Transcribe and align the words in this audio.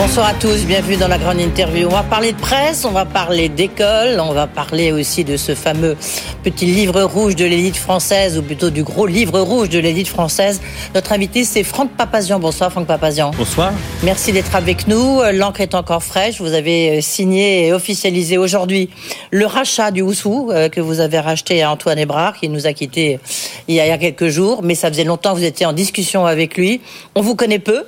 Bonsoir 0.00 0.28
à 0.28 0.34
tous, 0.34 0.64
bienvenue 0.64 0.96
dans 0.96 1.08
la 1.08 1.18
grande 1.18 1.40
interview. 1.40 1.88
On 1.88 1.92
va 1.92 2.04
parler 2.04 2.30
de 2.30 2.38
presse, 2.38 2.84
on 2.84 2.92
va 2.92 3.04
parler 3.04 3.48
d'école, 3.48 4.20
on 4.20 4.32
va 4.32 4.46
parler 4.46 4.92
aussi 4.92 5.24
de 5.24 5.36
ce 5.36 5.56
fameux 5.56 5.96
petit 6.44 6.66
livre 6.66 7.02
rouge 7.02 7.34
de 7.34 7.44
l'élite 7.44 7.76
française, 7.76 8.38
ou 8.38 8.42
plutôt 8.42 8.70
du 8.70 8.84
gros 8.84 9.06
livre 9.08 9.40
rouge 9.40 9.70
de 9.70 9.80
l'élite 9.80 10.06
française. 10.06 10.60
Notre 10.94 11.10
invité, 11.10 11.42
c'est 11.42 11.64
Franck 11.64 11.90
Papazian. 11.96 12.38
Bonsoir 12.38 12.70
Franck 12.70 12.86
Papazian. 12.86 13.32
Bonsoir. 13.36 13.72
Merci 14.04 14.30
d'être 14.30 14.54
avec 14.54 14.86
nous. 14.86 15.20
L'encre 15.32 15.62
est 15.62 15.74
encore 15.74 16.04
fraîche. 16.04 16.40
Vous 16.40 16.54
avez 16.54 17.00
signé 17.00 17.66
et 17.66 17.72
officialisé 17.72 18.38
aujourd'hui 18.38 18.90
le 19.32 19.46
rachat 19.46 19.90
du 19.90 20.02
Oussou 20.02 20.52
euh, 20.52 20.68
que 20.68 20.80
vous 20.80 21.00
avez 21.00 21.18
racheté 21.18 21.64
à 21.64 21.72
Antoine 21.72 21.98
Hébrard, 21.98 22.38
qui 22.38 22.48
nous 22.48 22.68
a 22.68 22.72
quittés 22.72 23.18
il 23.66 23.74
y 23.74 23.80
a 23.80 23.98
quelques 23.98 24.28
jours. 24.28 24.62
Mais 24.62 24.76
ça 24.76 24.90
faisait 24.90 25.02
longtemps 25.02 25.32
que 25.34 25.38
vous 25.38 25.44
étiez 25.44 25.66
en 25.66 25.72
discussion 25.72 26.24
avec 26.24 26.56
lui. 26.56 26.80
On 27.16 27.20
vous 27.20 27.34
connaît 27.34 27.58
peu. 27.58 27.82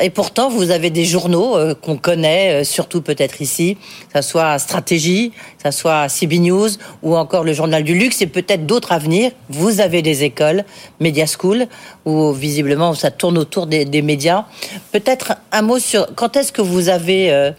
Et 0.00 0.10
pourtant, 0.10 0.48
vous 0.48 0.72
avez 0.72 0.90
des 0.90 1.04
journaux 1.04 1.56
euh, 1.56 1.74
qu'on 1.74 1.96
connaît, 1.96 2.62
euh, 2.62 2.64
surtout 2.64 3.00
peut-être 3.00 3.40
ici, 3.40 3.76
que 4.12 4.20
ce 4.20 4.28
soit 4.28 4.58
Stratégie, 4.58 5.30
que 5.62 5.70
ce 5.70 5.78
soit 5.78 6.08
CB 6.08 6.40
News 6.40 6.68
ou 7.02 7.16
encore 7.16 7.44
le 7.44 7.52
Journal 7.52 7.84
du 7.84 7.94
Luxe 7.94 8.20
et 8.20 8.26
peut-être 8.26 8.66
d'autres 8.66 8.90
à 8.90 8.98
venir. 8.98 9.30
Vous 9.50 9.80
avez 9.80 10.02
des 10.02 10.24
écoles, 10.24 10.64
Media 10.98 11.26
School, 11.26 11.66
où 12.04 12.32
visiblement 12.32 12.94
ça 12.94 13.12
tourne 13.12 13.38
autour 13.38 13.68
des, 13.68 13.84
des 13.84 14.02
médias. 14.02 14.46
Peut-être 14.90 15.34
un 15.52 15.62
mot 15.62 15.78
sur 15.78 16.12
quand 16.16 16.36
est-ce 16.36 16.50
que 16.50 16.62
vous 16.62 16.88
avez, 16.88 17.30
euh, 17.30 17.52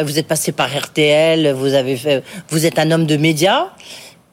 vous 0.00 0.16
êtes 0.20 0.28
passé 0.28 0.52
par 0.52 0.70
RTL, 0.72 1.52
vous 1.52 1.74
avez 1.74 1.96
fait, 1.96 2.22
vous 2.50 2.66
êtes 2.66 2.78
un 2.78 2.92
homme 2.92 3.06
de 3.06 3.16
médias, 3.16 3.66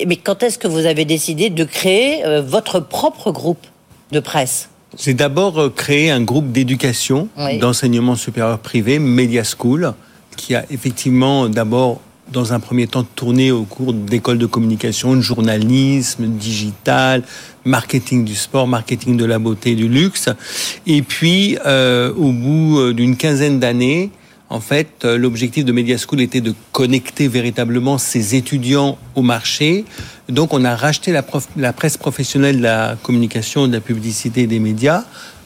mais 0.05 0.16
quand 0.16 0.44
est-ce 0.44 0.59
que 0.59 0.67
vous 0.67 0.85
avez 0.85 1.05
décidé 1.05 1.50
de 1.50 1.63
créer 1.63 2.22
votre 2.41 2.80
propre 2.80 3.31
groupe 3.31 3.66
de 4.11 4.19
presse? 4.19 4.69
C'est 4.96 5.14
d'abord 5.14 5.60
euh, 5.60 5.70
créé 5.70 6.10
un 6.10 6.22
groupe 6.22 6.52
d'éducation, 6.52 7.28
d'enseignement 7.60 8.16
supérieur 8.16 8.60
privé, 8.60 9.00
Media 9.00 9.44
School, 9.44 9.94
qui 10.36 10.56
a 10.56 10.66
effectivement 10.70 11.50
d'abord 11.50 12.02
dans 12.32 12.54
un 12.54 12.60
premier 12.60 12.88
temps 12.88 13.04
tourné 13.04 13.52
au 13.52 13.64
cours 13.64 13.94
d'écoles 13.94 14.38
de 14.38 14.46
communication, 14.46 15.16
de 15.16 15.22
journalisme, 15.22 16.28
digital, 16.28 17.24
marketing 17.64 18.26
du 18.26 18.36
sport, 18.36 18.68
marketing 18.68 19.18
de 19.18 19.26
la 19.26 19.40
beauté 19.40 19.72
et 19.72 19.76
du 19.76 19.88
luxe. 19.88 20.30
Et 20.86 21.02
puis, 21.02 21.58
euh, 21.66 22.14
au 22.14 22.32
bout 22.32 22.80
euh, 22.80 22.94
d'une 22.94 23.16
quinzaine 23.16 23.60
d'années, 23.60 24.12
en 24.50 24.62
fait, 24.62 25.03
euh, 25.03 25.17
l'objectif 25.17 25.66
de 25.66 25.72
Media 25.72 25.98
School 25.98 26.22
était 26.22 26.40
de 26.42 26.53
connecter 26.72 27.28
véritablement 27.28 27.98
ces 27.98 28.36
étudiants 28.36 28.98
au 29.16 29.22
marché. 29.22 29.84
Donc, 30.30 30.53
on 30.53 30.64
a 30.64 30.76
racheté 30.76 31.12
la, 31.12 31.26
la 31.58 31.73
presse 31.73 31.98
professionnelle 31.98 32.58
de 32.58 32.64
la 32.64 32.98
communication, 33.03 33.68
de 33.68 33.73
la 33.73 33.81
publicité 33.81 34.44
et 34.44 34.48
des 34.48 34.59
médias 34.59 35.03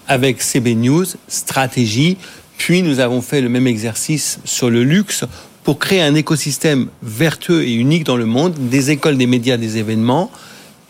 avec 0.08 0.42
CB 0.42 0.76
News, 0.76 1.06
stratégie. 1.28 2.18
Puis, 2.58 2.84
nous 2.84 3.00
avons 3.00 3.22
fait 3.22 3.42
le 3.42 3.50
même 3.50 3.66
exercice 3.66 4.40
sur 4.46 4.70
le 4.70 4.84
luxe 4.84 5.24
pour 5.64 5.80
créer 5.80 6.02
un 6.02 6.16
écosystème 6.16 6.88
vertueux 7.02 7.64
et 7.64 7.74
unique 7.74 8.04
dans 8.04 8.18
le 8.18 8.26
monde, 8.26 8.54
des 8.70 8.92
écoles, 8.92 9.18
des 9.18 9.28
médias, 9.28 9.58
des 9.58 9.78
événements, 9.78 10.32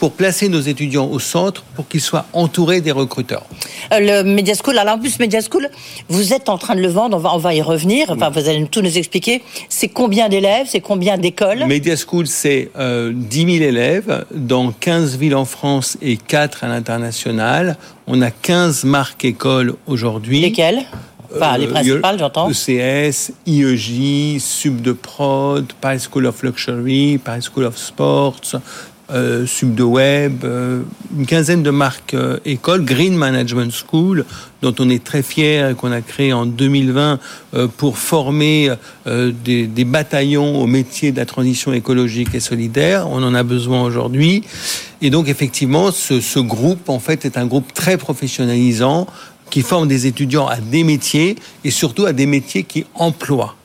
pour 0.02 0.14
placer 0.14 0.50
nos 0.50 0.62
étudiants 0.62 1.08
au 1.12 1.20
centre 1.20 1.62
pour 1.76 1.88
qu'ils 1.88 2.02
soient 2.02 2.26
entourés 2.34 2.82
des 2.82 2.92
recruteurs. 2.92 3.46
Euh, 3.94 4.00
le 4.00 4.24
Media 4.24 4.56
School, 4.56 4.80
alors 4.80 4.96
en 4.96 5.00
plus 5.00 5.20
Media 5.20 5.42
School, 5.42 5.70
vous 6.10 6.34
êtes 6.34 6.50
en 6.50 6.58
train 6.58 6.74
de 6.74 6.82
le 6.82 6.88
vendre, 6.88 7.18
on 7.18 7.20
va, 7.20 7.36
on 7.36 7.38
va 7.38 7.54
y 7.54 7.62
revenir, 7.62 8.10
enfin, 8.10 8.32
vous 8.32 8.50
allez 8.50 8.66
tout 8.66 8.82
nous 8.82 8.98
expliquer. 8.98 9.44
C'est 9.70 9.90
combien 9.90 10.28
d'élèves, 10.28 10.66
c'est 10.68 10.80
combien 10.80 11.20
d'écoles? 11.20 11.66
Media 11.68 11.96
School, 11.96 12.26
c'est 12.26 12.72
euh, 12.80 13.12
10 13.14 13.60
000 13.60 13.64
élèves 13.64 14.26
dans 14.34 14.72
15 14.72 15.18
villes 15.18 15.36
en 15.36 15.46
France 15.46 16.00
et 16.02 16.18
4 16.18 16.64
à 16.64 16.68
l'international. 16.68 17.78
On 18.08 18.24
a 18.24 18.32
15 18.32 18.86
marques 18.86 19.24
écoles 19.24 19.76
aujourd'hui. 19.86 20.42
Lesquelles? 20.42 20.84
Enfin, 21.36 21.58
les 21.58 21.68
euh, 21.68 21.72
principales, 21.72 22.20
j'entends. 22.20 22.50
ECS, 22.50 23.32
IEJ, 23.46 24.40
Sub 24.40 24.82
de 24.82 24.92
Prod, 24.92 25.72
Paris 25.80 26.00
School 26.12 26.26
of 26.26 26.44
Luxury, 26.44 27.20
Paris 27.24 27.44
School 27.54 27.66
of 27.66 27.78
Sports, 27.78 28.56
euh, 29.12 29.46
Sub 29.46 29.76
de 29.76 29.84
Web, 29.84 30.44
euh, 30.44 30.82
une 31.18 31.26
quinzaine 31.26 31.64
de 31.64 31.70
marques 31.70 32.14
euh, 32.14 32.40
écoles, 32.46 32.84
Green 32.86 33.16
Management 33.16 33.72
School, 33.72 34.26
dont 34.62 34.74
on 34.80 34.90
est 34.90 35.04
très 35.04 35.24
fier 35.24 35.70
et 35.70 35.76
qu'on 35.76 35.92
a 35.92 36.02
créé 36.02 36.34
en 36.34 36.46
2020 36.46 37.20
euh, 37.54 37.68
pour 37.68 37.98
former 37.98 38.72
des, 39.06 39.68
des, 39.68 39.86
bataillons 39.86 40.62
au 40.62 40.68
métier 40.68 41.12
de 41.12 41.18
la 41.18 41.26
transition 41.26 41.74
écologique 41.74 42.36
et 42.36 42.40
solidaire. 42.40 43.08
On 43.10 43.24
en 43.24 43.34
a 43.34 43.44
besoin 43.44 43.84
aujourd'hui. 43.84 44.44
Et 45.02 45.10
donc 45.10 45.28
effectivement, 45.28 45.92
ce, 45.92 46.22
ce 46.22 46.40
groupe 46.40 46.90
en 46.90 47.00
fait 47.00 47.26
est 47.26 47.38
un 47.38 47.46
groupe 47.46 47.74
très 47.74 47.98
professionnalisant 47.98 49.08
qui 49.50 49.62
forme 49.62 49.88
des 49.88 50.08
étudiants 50.08 50.48
à 50.48 50.58
des 50.58 50.84
métiers 50.84 51.36
et 51.64 51.72
surtout 51.72 52.06
à 52.06 52.14
des 52.14 52.26
métiers 52.26 52.64
qui 52.64 52.86
emploient. 52.96 53.56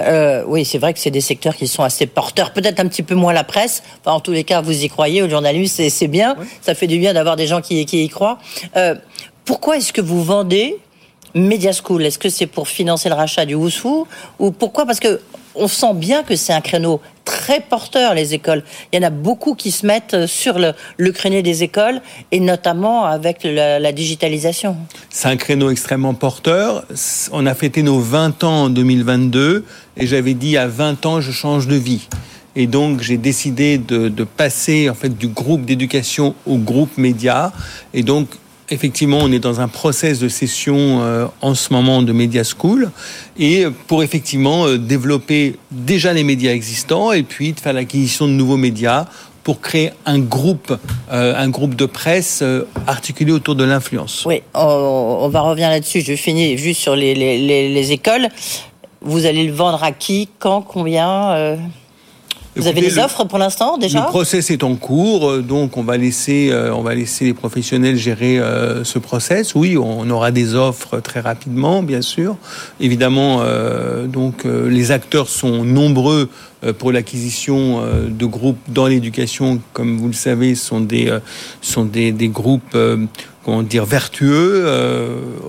Euh, 0.00 0.44
oui, 0.46 0.64
c'est 0.64 0.78
vrai 0.78 0.94
que 0.94 0.98
c'est 0.98 1.10
des 1.10 1.20
secteurs 1.20 1.54
qui 1.54 1.66
sont 1.66 1.82
assez 1.82 2.06
porteurs. 2.06 2.52
Peut-être 2.52 2.80
un 2.80 2.88
petit 2.88 3.02
peu 3.02 3.14
moins 3.14 3.32
la 3.32 3.44
presse. 3.44 3.82
Enfin, 4.00 4.16
en 4.16 4.20
tous 4.20 4.32
les 4.32 4.44
cas, 4.44 4.60
vous 4.60 4.84
y 4.84 4.88
croyez, 4.88 5.22
au 5.22 5.28
journalisme, 5.28 5.88
c'est 5.88 6.08
bien. 6.08 6.36
Ça 6.62 6.74
fait 6.74 6.86
du 6.86 6.98
bien 6.98 7.12
d'avoir 7.12 7.36
des 7.36 7.46
gens 7.46 7.60
qui, 7.60 7.84
qui 7.86 8.04
y 8.04 8.08
croient. 8.08 8.38
Euh, 8.76 8.94
pourquoi 9.44 9.76
est-ce 9.76 9.92
que 9.92 10.00
vous 10.00 10.22
vendez 10.22 10.78
Media 11.34 11.72
School 11.72 12.04
Est-ce 12.04 12.18
que 12.18 12.28
c'est 12.28 12.46
pour 12.46 12.68
financer 12.68 13.08
le 13.08 13.14
rachat 13.14 13.44
du 13.44 13.54
Wushu? 13.54 14.04
Ou 14.38 14.50
pourquoi? 14.50 14.86
Parce 14.86 15.00
que 15.00 15.20
on 15.54 15.68
sent 15.68 15.94
bien 15.94 16.22
que 16.22 16.36
c'est 16.36 16.52
un 16.52 16.60
créneau 16.60 17.00
très 17.30 17.60
porteur, 17.60 18.12
les 18.14 18.34
écoles. 18.34 18.64
Il 18.92 19.00
y 19.00 19.04
en 19.04 19.06
a 19.06 19.10
beaucoup 19.10 19.54
qui 19.54 19.70
se 19.70 19.86
mettent 19.86 20.26
sur 20.26 20.58
le, 20.58 20.72
le 20.96 21.12
créneau 21.12 21.42
des 21.42 21.62
écoles, 21.62 22.00
et 22.32 22.40
notamment 22.40 23.04
avec 23.04 23.44
la, 23.44 23.78
la 23.78 23.92
digitalisation. 23.92 24.76
C'est 25.10 25.28
un 25.28 25.36
créneau 25.36 25.70
extrêmement 25.70 26.12
porteur. 26.12 26.84
On 27.30 27.46
a 27.46 27.54
fêté 27.54 27.84
nos 27.84 28.00
20 28.00 28.42
ans 28.42 28.64
en 28.64 28.68
2022, 28.68 29.64
et 29.96 30.06
j'avais 30.08 30.34
dit 30.34 30.56
à 30.56 30.66
20 30.66 31.06
ans, 31.06 31.20
je 31.20 31.30
change 31.30 31.68
de 31.68 31.76
vie. 31.76 32.08
Et 32.56 32.66
donc, 32.66 33.00
j'ai 33.00 33.16
décidé 33.16 33.78
de, 33.78 34.08
de, 34.08 34.24
passer 34.24 34.90
en 34.90 34.94
fait 34.94 35.16
du 35.16 35.28
groupe 35.28 35.64
d'éducation 35.64 36.34
au 36.46 36.56
groupe 36.56 36.98
média. 36.98 37.52
Et 37.94 38.02
donc, 38.02 38.26
effectivement, 38.70 39.18
on 39.18 39.32
est 39.32 39.38
dans 39.38 39.60
un 39.60 39.68
process 39.68 40.18
de 40.18 40.28
session 40.28 41.00
euh, 41.00 41.26
en 41.40 41.54
ce 41.54 41.72
moment 41.72 42.02
de 42.02 42.12
Media 42.12 42.42
School 42.44 42.90
et 43.38 43.66
pour 43.86 44.02
effectivement 44.02 44.66
euh, 44.66 44.78
développer 44.78 45.56
déjà 45.70 46.12
les 46.12 46.24
médias 46.24 46.52
existants 46.52 47.12
et 47.12 47.22
puis 47.22 47.52
de 47.52 47.60
faire 47.60 47.72
l'acquisition 47.72 48.26
de 48.26 48.32
nouveaux 48.32 48.56
médias 48.56 49.06
pour 49.42 49.60
créer 49.60 49.90
un 50.06 50.18
groupe, 50.18 50.76
euh, 51.10 51.34
un 51.36 51.48
groupe 51.48 51.74
de 51.74 51.86
presse 51.86 52.40
euh, 52.42 52.64
articulé 52.86 53.32
autour 53.32 53.54
de 53.54 53.64
l'influence. 53.64 54.24
Oui, 54.26 54.42
on, 54.54 55.18
on, 55.22 55.28
va 55.28 55.40
revenir 55.40 55.70
là-dessus. 55.70 56.02
Je 56.02 56.14
finis 56.14 56.58
juste 56.58 56.80
sur 56.80 56.94
les, 56.94 57.14
les, 57.14 57.38
les, 57.38 57.72
les, 57.72 57.92
écoles. 57.92 58.28
Vous 59.00 59.24
allez 59.26 59.46
le 59.46 59.52
vendre 59.52 59.82
à 59.82 59.92
qui, 59.92 60.28
quand, 60.38 60.62
combien 60.62 61.58
Vous 62.56 62.66
avez 62.66 62.80
des 62.80 62.98
offres 62.98 63.24
pour 63.24 63.38
l'instant 63.38 63.78
déjà 63.78 64.00
Le 64.00 64.06
process 64.06 64.50
est 64.50 64.64
en 64.64 64.74
cours, 64.74 65.30
euh, 65.30 65.42
donc 65.42 65.76
on 65.76 65.84
va 65.84 65.96
laisser, 65.96 66.50
euh, 66.50 66.74
on 66.74 66.82
va 66.82 66.94
laisser 66.94 67.24
les 67.24 67.34
professionnels 67.34 67.96
gérer 67.96 68.40
euh, 68.40 68.82
ce 68.82 68.98
process. 68.98 69.54
Oui, 69.54 69.76
on 69.78 70.08
aura 70.10 70.32
des 70.32 70.54
offres 70.54 70.98
très 70.98 71.20
rapidement, 71.20 71.82
bien 71.82 72.02
sûr. 72.02 72.36
Évidemment, 72.80 73.40
euh, 73.42 74.06
donc 74.06 74.44
les 74.44 74.90
acteurs 74.90 75.28
sont 75.28 75.64
nombreux 75.64 76.28
pour 76.78 76.92
l'acquisition 76.92 77.82
de 78.06 78.26
groupes 78.26 78.58
dans 78.68 78.86
l'éducation, 78.86 79.60
comme 79.72 79.96
vous 79.98 80.08
le 80.08 80.12
savez, 80.12 80.54
sont 80.54 80.80
des 80.80 81.10
sont 81.62 81.86
des, 81.86 82.12
des 82.12 82.28
groupes 82.28 82.76
comment 83.44 83.62
dire 83.62 83.86
vertueux, 83.86 84.66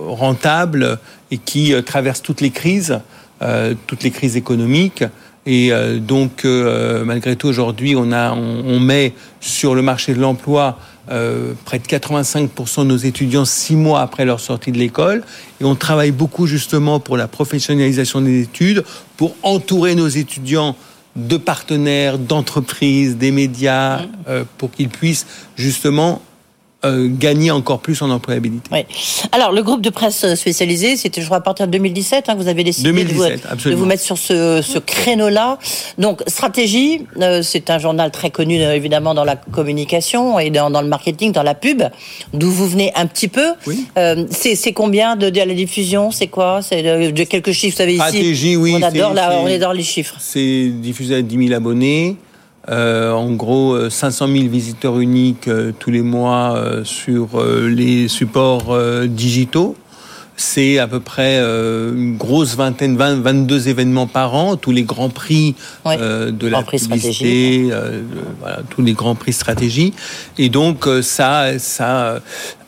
rentables 0.08 0.98
et 1.30 1.36
qui 1.36 1.74
traversent 1.84 2.22
toutes 2.22 2.40
les 2.40 2.48
crises, 2.48 2.98
toutes 3.86 4.04
les 4.04 4.10
crises 4.10 4.38
économiques. 4.38 5.04
Et 5.44 5.72
euh, 5.72 5.98
donc, 5.98 6.44
euh, 6.44 7.04
malgré 7.04 7.34
tout, 7.36 7.48
aujourd'hui, 7.48 7.96
on, 7.96 8.12
a, 8.12 8.32
on, 8.32 8.64
on, 8.64 8.80
met 8.80 9.12
sur 9.40 9.74
le 9.74 9.82
marché 9.82 10.14
de 10.14 10.20
l'emploi 10.20 10.78
euh, 11.10 11.54
près 11.64 11.80
de 11.80 11.84
85% 11.84 12.80
de 12.80 12.84
nos 12.84 12.96
étudiants 12.96 13.44
six 13.44 13.74
mois 13.74 14.02
après 14.02 14.24
leur 14.24 14.38
sortie 14.38 14.70
de 14.70 14.78
l'école. 14.78 15.24
Et 15.60 15.64
on 15.64 15.74
travaille 15.74 16.12
beaucoup 16.12 16.46
justement 16.46 17.00
pour 17.00 17.16
la 17.16 17.26
professionnalisation 17.26 18.20
des 18.20 18.42
études, 18.42 18.84
pour 19.16 19.34
entourer 19.42 19.96
nos 19.96 20.08
étudiants 20.08 20.76
de 21.16 21.36
partenaires, 21.36 22.18
d'entreprises, 22.18 23.16
des 23.16 23.32
médias, 23.32 24.02
mmh. 24.02 24.44
pour 24.56 24.70
qu'ils 24.70 24.88
puissent 24.88 25.26
justement 25.56 26.22
euh, 26.84 27.08
gagner 27.08 27.52
encore 27.52 27.78
plus 27.78 28.02
en 28.02 28.10
employabilité. 28.10 28.68
Oui. 28.72 28.80
Alors, 29.30 29.52
le 29.52 29.62
groupe 29.62 29.82
de 29.82 29.90
presse 29.90 30.34
spécialisé, 30.34 30.96
c'était, 30.96 31.20
je 31.20 31.26
crois, 31.26 31.38
à 31.38 31.40
partir 31.40 31.66
de 31.66 31.72
2017 31.72 32.28
hein, 32.28 32.34
que 32.34 32.42
vous 32.42 32.48
avez 32.48 32.64
décidé 32.64 32.90
de, 32.90 33.12
vous, 33.12 33.22
de, 33.70 33.74
vous, 33.76 33.86
mettre 33.86 34.02
sur 34.02 34.18
ce, 34.18 34.60
ce 34.62 34.80
créneau-là. 34.80 35.58
Donc, 35.98 36.22
stratégie, 36.26 37.06
euh, 37.20 37.42
c'est 37.42 37.70
un 37.70 37.78
journal 37.78 38.10
très 38.10 38.30
connu, 38.30 38.60
euh, 38.60 38.74
évidemment, 38.74 39.14
dans 39.14 39.22
la 39.22 39.36
communication 39.36 40.40
et 40.40 40.50
dans, 40.50 40.70
dans, 40.70 40.82
le 40.82 40.88
marketing, 40.88 41.30
dans 41.30 41.44
la 41.44 41.54
pub, 41.54 41.84
d'où 42.34 42.50
vous 42.50 42.68
venez 42.68 42.90
un 42.96 43.06
petit 43.06 43.28
peu. 43.28 43.52
Oui. 43.68 43.86
c'est 44.30 44.72
combien 44.72 45.14
de, 45.14 45.30
de, 45.30 45.38
la 45.38 45.54
diffusion? 45.54 46.10
C'est 46.10 46.26
quoi? 46.26 46.62
C'est 46.62 46.82
de, 46.82 47.24
quelques 47.24 47.52
chiffres, 47.52 47.76
vous 47.76 47.78
savez, 47.78 47.92
ici 47.92 48.00
Stratégie, 48.00 48.56
oui. 48.56 48.74
On 48.76 48.82
adore, 48.82 49.14
là, 49.14 49.38
on 49.40 49.46
adore 49.46 49.72
les 49.72 49.84
chiffres. 49.84 50.16
C'est 50.18 50.68
diffusé 50.68 51.14
à 51.14 51.22
10 51.22 51.46
000 51.46 51.54
abonnés. 51.54 52.16
Euh, 52.68 53.10
en 53.12 53.32
gros, 53.32 53.90
500 53.90 54.28
euh, 54.28 54.38
000 54.38 54.48
visiteurs 54.48 55.00
uniques 55.00 55.48
euh, 55.48 55.72
tous 55.76 55.90
les 55.90 56.02
mois 56.02 56.56
sur 56.84 57.42
les 57.44 58.08
supports 58.08 58.76
digitaux. 59.06 59.76
C'est 60.34 60.78
à 60.78 60.88
peu 60.88 60.98
près 60.98 61.38
une 61.38 62.16
grosse 62.16 62.56
vingtaine, 62.56 62.96
22 62.96 63.68
événements 63.68 64.06
par 64.06 64.34
an, 64.34 64.56
tous 64.56 64.72
les 64.72 64.82
grands 64.82 65.10
prix 65.10 65.54
de 65.84 66.46
la 66.46 66.62
publicité, 66.62 67.70
voilà, 68.40 68.60
tous 68.70 68.82
les 68.82 68.94
grands 68.94 69.14
prix 69.14 69.34
stratégie. 69.34 69.92
Et 70.38 70.48
donc 70.48 70.88
ça, 71.02 71.58
ça 71.58 72.20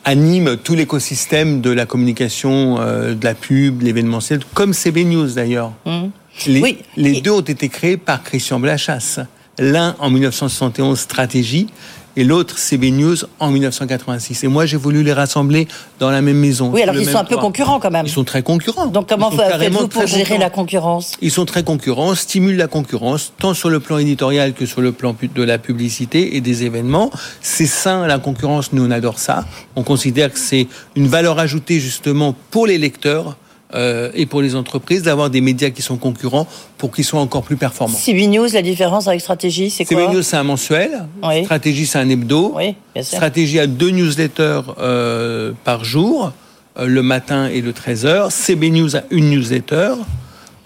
anime 0.05 0.57
tout 0.63 0.75
l'écosystème 0.75 1.63
de 1.63 1.71
la 1.71 1.87
communication, 1.87 2.77
de 2.77 3.25
la 3.25 3.35
pub, 3.35 3.83
l'événementiel, 3.83 4.41
comme 4.53 4.75
CB 4.75 5.05
News 5.05 5.33
d'ailleurs. 5.33 5.73
Mmh. 5.87 6.03
Les, 6.47 6.79
les 6.97 7.21
deux 7.23 7.31
ont 7.31 7.41
été 7.41 7.69
créés 7.71 7.97
par 7.97 8.23
Christian 8.23 8.61
Blachas. 8.61 9.21
L'un 9.59 9.95
en 9.99 10.11
1971, 10.11 10.99
Stratégie, 10.99 11.69
et 12.17 12.25
l'autre 12.25 12.59
CB 12.59 12.91
News 12.93 13.17
en 13.41 13.51
1986. 13.51 14.45
Et 14.45 14.49
moi, 14.49 14.67
j'ai 14.67 14.77
voulu 14.77 15.03
les 15.03 15.13
rassembler 15.13 15.67
dans 15.99 16.11
la 16.11 16.23
même 16.23 16.39
maison. 16.39 16.71
Oui, 16.73 16.83
alors 16.83 16.95
ils 16.95 17.09
sont 17.09 17.19
un 17.19 17.25
peu 17.25 17.37
concurrents 17.37 17.81
quand 17.81 17.91
même. 17.91 18.07
Ils 18.07 18.13
sont 18.13 18.25
très 18.25 18.43
concurrents. 18.43 18.87
Donc 18.87 19.09
comment 19.09 19.31
faites-vous 19.31 19.89
pour 19.89 20.07
gérer 20.07 20.39
la 20.39 20.51
concurrence? 20.51 21.13
Ils 21.21 21.31
sont 21.31 21.45
très 21.45 21.65
concurrents, 21.65 22.15
stimulent 22.15 22.57
la 22.57 22.69
concurrence, 22.69 23.33
tant 23.39 23.55
sur 23.55 23.71
le 23.71 23.81
plan 23.81 23.99
éditorial 23.99 24.55
que 24.55 24.67
sur 24.67 24.81
le 24.81 24.93
plan 24.93 25.15
de 25.35 25.43
la 25.43 25.59
publicité 25.59 26.37
et 26.37 26.41
des 26.41 26.65
événements. 26.65 27.11
C'est 27.41 27.67
sain, 27.67 28.07
la 28.07 28.19
concurrence, 28.19 28.73
nous 28.73 28.85
on 28.85 28.91
adore 28.91 29.19
ça. 29.19 29.45
On 29.77 29.83
considère 29.83 30.33
que 30.33 30.39
c'est 30.39 30.69
une 30.95 31.09
valeur 31.09 31.39
ajoutée 31.39 31.81
justement 31.81 32.35
pour 32.51 32.67
les 32.67 32.79
lecteurs 32.79 33.37
euh, 33.75 34.11
et 34.15 34.27
pour 34.27 34.43
les 34.43 34.55
entreprises 34.55 35.03
d'avoir 35.03 35.31
des 35.31 35.41
médias 35.41 35.71
qui 35.71 35.83
sont 35.83 35.97
concurrents 35.97 36.47
pour 36.79 36.93
qu'ils 36.93 37.05
soient 37.05 37.21
encore 37.21 37.43
plus 37.43 37.57
performants. 37.57 37.97
CB 37.97 38.29
News, 38.29 38.49
la 38.53 38.63
différence 38.63 39.09
avec 39.09 39.21
Stratégie, 39.21 39.71
c'est 39.71 39.85
quoi 39.85 39.97
CB 39.97 40.15
News, 40.15 40.23
c'est 40.23 40.37
un 40.37 40.45
mensuel. 40.45 41.07
Stratégie, 41.45 41.87
c'est 41.87 41.99
un 41.99 42.09
hebdo. 42.09 42.53
Oui, 42.55 42.75
bien 42.95 43.03
sûr. 43.03 43.17
Stratégie 43.17 43.59
a 43.59 43.67
deux 43.67 43.91
newsletters 43.91 44.61
euh, 44.79 45.53
par 45.65 45.85
jour, 45.85 46.33
euh, 46.79 46.87
le 46.87 47.03
matin 47.03 47.49
et 47.49 47.63
le 47.63 47.73
13h. 47.73 48.31
CB 48.31 48.71
News 48.71 48.97
a 48.97 49.03
une 49.11 49.31
newsletter. 49.31 49.95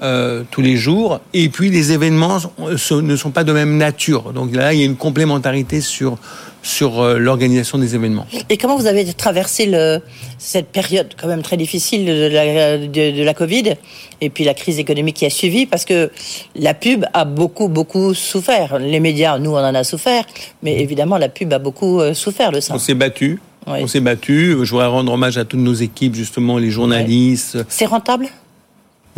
Euh, 0.01 0.45
tous 0.53 0.61
les 0.61 0.77
jours. 0.77 1.19
Et 1.35 1.49
puis 1.49 1.71
les 1.71 1.91
événements 1.91 2.39
ne 2.61 3.17
sont 3.17 3.31
pas 3.33 3.43
de 3.43 3.53
même 3.53 3.77
nature. 3.77 4.33
Donc 4.33 4.55
là, 4.55 4.73
il 4.73 4.79
y 4.79 4.83
a 4.83 4.87
une 4.87 4.95
complémentarité 4.95 5.81
sur 5.81 6.19
sur 6.63 7.01
euh, 7.01 7.19
l'organisation 7.19 7.79
des 7.79 7.95
événements. 7.95 8.27
Et 8.49 8.57
comment 8.59 8.77
vous 8.77 8.87
avez 8.87 9.05
traversé 9.13 9.67
le, 9.67 10.01
cette 10.39 10.69
période 10.69 11.15
quand 11.21 11.27
même 11.27 11.43
très 11.43 11.57
difficile 11.57 12.07
de 12.07 12.29
la, 12.33 12.79
de, 12.79 13.23
la 13.23 13.35
Covid 13.35 13.75
et 14.21 14.31
puis 14.31 14.45
la 14.45 14.55
crise 14.55 14.79
économique 14.79 15.17
qui 15.17 15.27
a 15.27 15.31
suivi? 15.31 15.67
Parce 15.67 15.85
que 15.85 16.11
la 16.55 16.75
pub 16.75 17.05
a 17.13 17.25
beaucoup, 17.25 17.69
beaucoup 17.69 18.15
souffert. 18.15 18.79
Les 18.79 19.01
médias, 19.01 19.39
nous, 19.39 19.53
on 19.53 19.59
en 19.59 19.75
a 19.75 19.85
souffert, 19.85 20.25
mais 20.63 20.81
évidemment, 20.81 21.17
la 21.17 21.29
pub 21.29 21.53
a 21.53 21.59
beaucoup 21.59 22.01
euh, 22.01 22.15
souffert 22.15 22.53
de 22.53 22.61
ça. 22.61 22.75
On 22.75 22.79
s'est 22.79 22.95
battu. 22.95 23.41
On 23.67 23.87
s'est 23.87 24.01
battu. 24.01 24.57
Je 24.63 24.71
voudrais 24.71 24.87
rendre 24.87 25.13
hommage 25.13 25.39
à 25.39 25.45
toutes 25.45 25.61
nos 25.61 25.75
équipes, 25.75 26.15
justement, 26.15 26.57
les 26.57 26.71
journalistes. 26.71 27.59
C'est 27.69 27.87
rentable? 27.87 28.29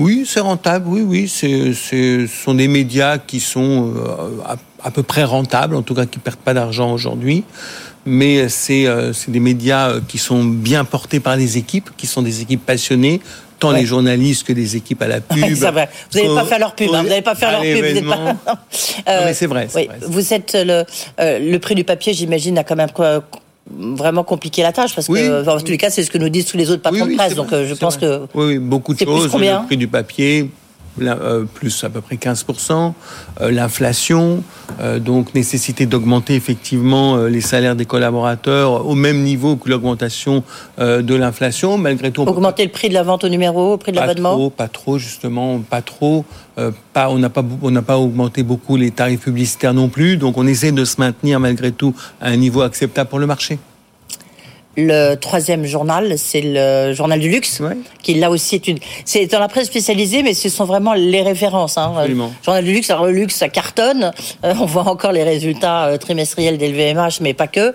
Oui, 0.00 0.24
c'est 0.26 0.40
rentable, 0.40 0.86
oui, 0.88 1.02
oui. 1.02 1.28
Ce 1.28 2.26
sont 2.26 2.54
des 2.54 2.68
médias 2.68 3.18
qui 3.18 3.38
sont 3.38 3.92
euh, 3.94 4.54
à, 4.82 4.90
peu 4.90 5.02
près 5.02 5.24
rentables, 5.24 5.76
en 5.76 5.82
tout 5.82 5.94
cas 5.94 6.06
qui 6.06 6.18
ne 6.18 6.22
perdent 6.22 6.38
pas 6.38 6.54
d'argent 6.54 6.90
aujourd'hui. 6.90 7.44
Mais 8.06 8.38
euh, 8.40 9.12
c'est 9.12 9.30
des 9.30 9.40
médias 9.40 9.90
euh, 9.90 10.00
qui 10.08 10.16
sont 10.16 10.42
bien 10.42 10.86
portés 10.86 11.20
par 11.20 11.36
les 11.36 11.58
équipes, 11.58 11.90
qui 11.98 12.06
sont 12.06 12.22
des 12.22 12.40
équipes 12.40 12.64
passionnées, 12.64 13.20
tant 13.58 13.72
les 13.72 13.84
journalistes 13.84 14.46
que 14.46 14.54
les 14.54 14.74
équipes 14.74 15.02
à 15.02 15.08
la 15.08 15.20
pub. 15.20 15.38
Vous 15.38 15.64
n'allez 15.64 16.34
pas 16.34 16.44
faire 16.46 16.58
leur 16.58 16.74
pub, 16.74 16.88
hein, 16.94 17.02
vous 17.02 17.08
n'allez 17.10 17.20
pas 17.20 17.34
faire 17.34 17.52
leur 17.52 17.60
pub. 17.60 17.84
Vous 17.84 18.08
pas... 18.08 18.16
non, 19.06 19.24
mais 19.26 19.34
c'est 19.34 19.46
vrai, 19.46 19.68
Vous 20.08 20.32
êtes 20.32 20.56
le, 20.58 20.84
le 21.18 21.58
prix 21.58 21.74
du 21.74 21.84
papier, 21.84 22.14
j'imagine, 22.14 22.56
a 22.56 22.64
quand 22.64 22.76
même 22.76 22.88
vraiment 23.78 24.24
compliqué 24.24 24.62
la 24.62 24.72
tâche 24.72 24.94
parce 24.94 25.06
que 25.06 25.48
en 25.48 25.58
tous 25.60 25.66
les 25.70 25.78
cas 25.78 25.90
c'est 25.90 26.02
ce 26.02 26.10
que 26.10 26.18
nous 26.18 26.28
disent 26.28 26.46
tous 26.46 26.56
les 26.56 26.70
autres 26.70 26.82
patrons 26.82 27.06
de 27.06 27.14
presse 27.14 27.34
donc 27.34 27.52
euh, 27.52 27.66
je 27.66 27.74
pense 27.74 27.96
que 27.96 28.22
oui, 28.34 28.58
beaucoup 28.58 28.94
de 28.94 28.98
choses 28.98 29.32
le 29.34 29.66
prix 29.66 29.76
du 29.76 29.88
papier 29.88 30.50
euh, 31.00 31.44
plus 31.44 31.84
à 31.84 31.90
peu 31.90 32.00
près 32.00 32.16
15%, 32.16 32.92
euh, 33.40 33.50
l'inflation, 33.50 34.42
donc 35.00 35.34
nécessité 35.34 35.84
d'augmenter 35.84 36.36
effectivement 36.36 37.16
les 37.24 37.40
salaires 37.40 37.74
des 37.74 37.86
collaborateurs 37.86 38.86
au 38.86 38.94
même 38.94 39.22
niveau 39.22 39.56
que 39.56 39.68
l'augmentation 39.68 40.44
de 40.78 41.14
l'inflation, 41.14 41.76
malgré 41.76 42.12
tout. 42.12 42.22
Augmenter 42.22 42.64
le 42.64 42.70
prix 42.70 42.88
de 42.88 42.94
la 42.94 43.02
vente 43.02 43.24
au 43.24 43.28
numéro, 43.28 43.72
le 43.72 43.78
prix 43.78 43.90
de 43.90 43.96
l'abonnement 43.96 44.30
Pas 44.30 44.36
trop, 44.36 44.50
pas 44.50 44.68
trop 44.68 44.98
justement, 44.98 45.58
pas 45.58 45.82
trop. 45.82 46.24
pas, 46.92 47.10
on 47.10 47.18
n'a 47.18 47.30
pas, 47.30 47.44
on 47.62 47.70
n'a 47.72 47.82
pas 47.82 47.98
augmenté 47.98 48.44
beaucoup 48.44 48.76
les 48.76 48.92
tarifs 48.92 49.22
publicitaires 49.22 49.74
non 49.74 49.88
plus, 49.88 50.16
donc 50.16 50.38
on 50.38 50.46
essaie 50.46 50.72
de 50.72 50.84
se 50.84 51.00
maintenir 51.00 51.40
malgré 51.40 51.72
tout 51.72 51.94
à 52.20 52.28
un 52.28 52.36
niveau 52.36 52.62
acceptable 52.62 53.10
pour 53.10 53.18
le 53.18 53.26
marché. 53.26 53.58
Le 54.76 55.16
troisième 55.16 55.64
journal, 55.66 56.16
c'est 56.16 56.42
le 56.42 56.92
journal 56.92 57.18
du 57.18 57.28
luxe, 57.28 57.60
qui 58.02 58.14
là 58.14 58.30
aussi 58.30 58.54
est 58.54 58.68
une. 58.68 58.78
C'est 59.04 59.26
dans 59.26 59.40
la 59.40 59.48
presse 59.48 59.66
spécialisée, 59.66 60.22
mais 60.22 60.32
ce 60.32 60.48
sont 60.48 60.64
vraiment 60.64 60.94
les 60.94 61.22
références. 61.22 61.76
Hein. 61.76 61.92
Journal 62.44 62.64
du 62.64 62.72
luxe, 62.72 62.88
alors 62.90 63.06
le 63.06 63.12
luxe, 63.12 63.34
ça 63.34 63.48
cartonne. 63.48 64.12
Euh, 64.44 64.54
on 64.60 64.66
voit 64.66 64.88
encore 64.88 65.12
les 65.12 65.24
résultats 65.24 65.86
euh, 65.86 65.96
trimestriels 65.96 66.56
des 66.56 66.68
LVMH, 66.68 67.20
mais 67.20 67.34
pas 67.34 67.48
que. 67.48 67.74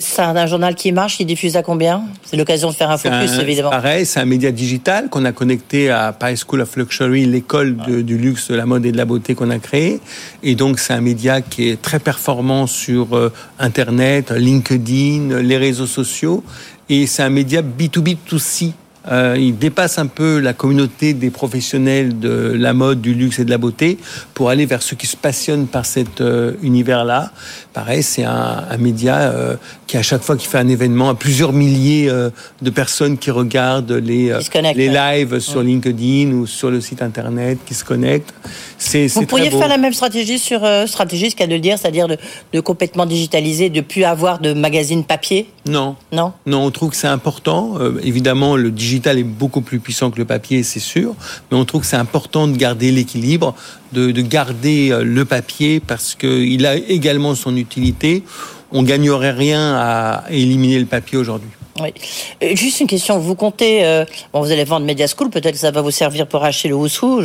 C'est 0.00 0.22
un, 0.22 0.46
journal 0.46 0.74
qui 0.74 0.92
marche, 0.92 1.18
qui 1.18 1.26
diffuse 1.26 1.56
à 1.56 1.62
combien? 1.62 2.02
C'est 2.24 2.38
l'occasion 2.38 2.70
de 2.70 2.74
faire 2.74 2.90
un 2.90 2.96
focus, 2.96 3.38
évidemment. 3.38 3.68
Pareil, 3.68 4.06
c'est 4.06 4.18
un 4.18 4.24
média 4.24 4.50
digital 4.50 5.10
qu'on 5.10 5.26
a 5.26 5.32
connecté 5.32 5.90
à 5.90 6.12
Paris 6.12 6.40
School 6.44 6.62
of 6.62 6.74
Luxury, 6.74 7.26
l'école 7.26 7.76
du 7.76 8.16
luxe, 8.16 8.50
de 8.50 8.54
la 8.54 8.64
mode 8.64 8.86
et 8.86 8.92
de 8.92 8.96
la 8.96 9.04
beauté 9.04 9.34
qu'on 9.34 9.50
a 9.50 9.58
créée. 9.58 10.00
Et 10.42 10.54
donc, 10.54 10.78
c'est 10.78 10.94
un 10.94 11.02
média 11.02 11.42
qui 11.42 11.68
est 11.68 11.80
très 11.80 11.98
performant 11.98 12.66
sur 12.66 13.14
euh, 13.14 13.30
Internet, 13.58 14.30
LinkedIn, 14.30 15.42
les 15.42 15.58
réseaux 15.58 15.86
sociaux. 15.86 16.42
Et 16.88 17.06
c'est 17.06 17.22
un 17.22 17.30
média 17.30 17.60
B2B2C. 17.60 18.72
Euh, 19.08 19.36
il 19.38 19.56
dépasse 19.56 19.98
un 19.98 20.06
peu 20.06 20.38
la 20.38 20.52
communauté 20.52 21.14
des 21.14 21.30
professionnels 21.30 22.18
de 22.18 22.54
la 22.56 22.74
mode, 22.74 23.00
du 23.00 23.14
luxe 23.14 23.38
et 23.38 23.44
de 23.44 23.50
la 23.50 23.56
beauté 23.56 23.98
pour 24.34 24.50
aller 24.50 24.66
vers 24.66 24.82
ceux 24.82 24.96
qui 24.96 25.06
se 25.06 25.16
passionnent 25.16 25.66
par 25.66 25.86
cet 25.86 26.20
euh, 26.20 26.52
univers-là. 26.62 27.32
Pareil, 27.72 28.02
c'est 28.02 28.24
un, 28.24 28.64
un, 28.70 28.76
média 28.76 29.20
euh, 29.20 29.56
qui, 29.86 29.96
à 29.96 30.02
chaque 30.02 30.22
fois 30.22 30.36
qu'il 30.36 30.48
fait 30.48 30.58
un 30.58 30.68
événement, 30.68 31.08
a 31.08 31.14
plusieurs 31.14 31.52
milliers 31.52 32.10
de 32.10 32.70
personnes 32.70 33.16
qui 33.16 33.30
regardent 33.30 33.92
les, 33.92 34.34
les 34.74 34.88
lives 34.88 35.38
sur 35.38 35.62
LinkedIn 35.62 36.32
ou 36.32 36.46
sur 36.46 36.70
le 36.70 36.80
site 36.80 37.02
internet, 37.02 37.58
qui 37.64 37.74
se 37.74 37.84
connectent. 37.84 38.34
C'est, 38.78 39.06
Vous 39.08 39.26
pourriez 39.26 39.50
faire 39.50 39.68
la 39.68 39.78
même 39.78 39.92
stratégie 39.92 40.38
sur 40.38 40.60
stratégie, 40.86 41.30
ce 41.30 41.36
qu'à 41.36 41.46
de 41.46 41.52
le 41.52 41.60
dire, 41.60 41.78
c'est-à-dire 41.78 42.08
de, 42.08 42.16
de, 42.52 42.60
complètement 42.60 43.06
digitaliser, 43.06 43.70
de 43.70 43.80
plus 43.80 44.04
avoir 44.04 44.40
de 44.40 44.52
magazines 44.52 45.04
papier? 45.04 45.48
Non. 45.66 45.96
Non? 46.12 46.32
Non, 46.46 46.64
on 46.64 46.70
trouve 46.70 46.90
que 46.90 46.96
c'est 46.96 47.06
important. 47.06 47.78
évidemment, 48.02 48.56
le 48.56 48.70
digital 48.70 48.89
digital 48.90 49.18
est 49.18 49.24
beaucoup 49.24 49.60
plus 49.60 49.78
puissant 49.78 50.10
que 50.10 50.18
le 50.18 50.24
papier, 50.24 50.62
c'est 50.64 50.80
sûr, 50.80 51.14
mais 51.50 51.56
on 51.56 51.64
trouve 51.64 51.82
que 51.82 51.86
c'est 51.86 51.96
important 51.96 52.48
de 52.48 52.56
garder 52.56 52.90
l'équilibre, 52.90 53.54
de, 53.92 54.10
garder 54.20 54.90
euh, 54.90 55.04
le 55.04 55.24
papier 55.24 55.80
parce 55.80 56.14
qu'il 56.14 56.66
a 56.66 56.74
également 56.74 57.34
son 57.34 57.56
utilité. 57.56 58.24
On 58.72 58.82
gagnerait 58.82 59.32
rien 59.32 59.74
à 59.76 60.24
éliminer 60.30 60.78
le 60.80 60.86
papier 60.86 61.18
aujourd'hui. 61.18 61.50
Euh, 61.84 62.54
juste 62.54 62.80
une 62.80 62.86
question. 62.86 63.18
Vous 63.18 63.34
comptez, 63.34 63.84
euh, 63.84 64.04
bon, 64.32 64.40
vous 64.40 64.52
allez 64.52 64.64
vendre 64.64 64.86
Media 64.86 65.06
School, 65.06 65.30
peut-être 65.30 65.52
que 65.52 65.58
ça 65.58 65.70
va 65.70 65.82
vous 65.82 65.90
servir 65.90 66.26
pour 66.26 66.44
acheter 66.44 66.68
le 66.68 66.74
Oussou. 66.74 67.22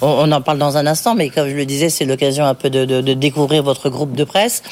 on, 0.00 0.32
en 0.32 0.40
parle 0.40 0.58
dans 0.58 0.76
un 0.76 0.86
instant, 0.86 1.14
mais 1.14 1.28
comme 1.28 1.48
je 1.48 1.54
le 1.54 1.66
disais, 1.66 1.88
c'est 1.88 2.04
l'occasion 2.04 2.44
un 2.44 2.54
peu 2.54 2.70
de, 2.70 3.00
découvrir 3.14 3.62
votre 3.62 3.88
groupe 3.90 4.14
de 4.14 4.24
presse, 4.24 4.62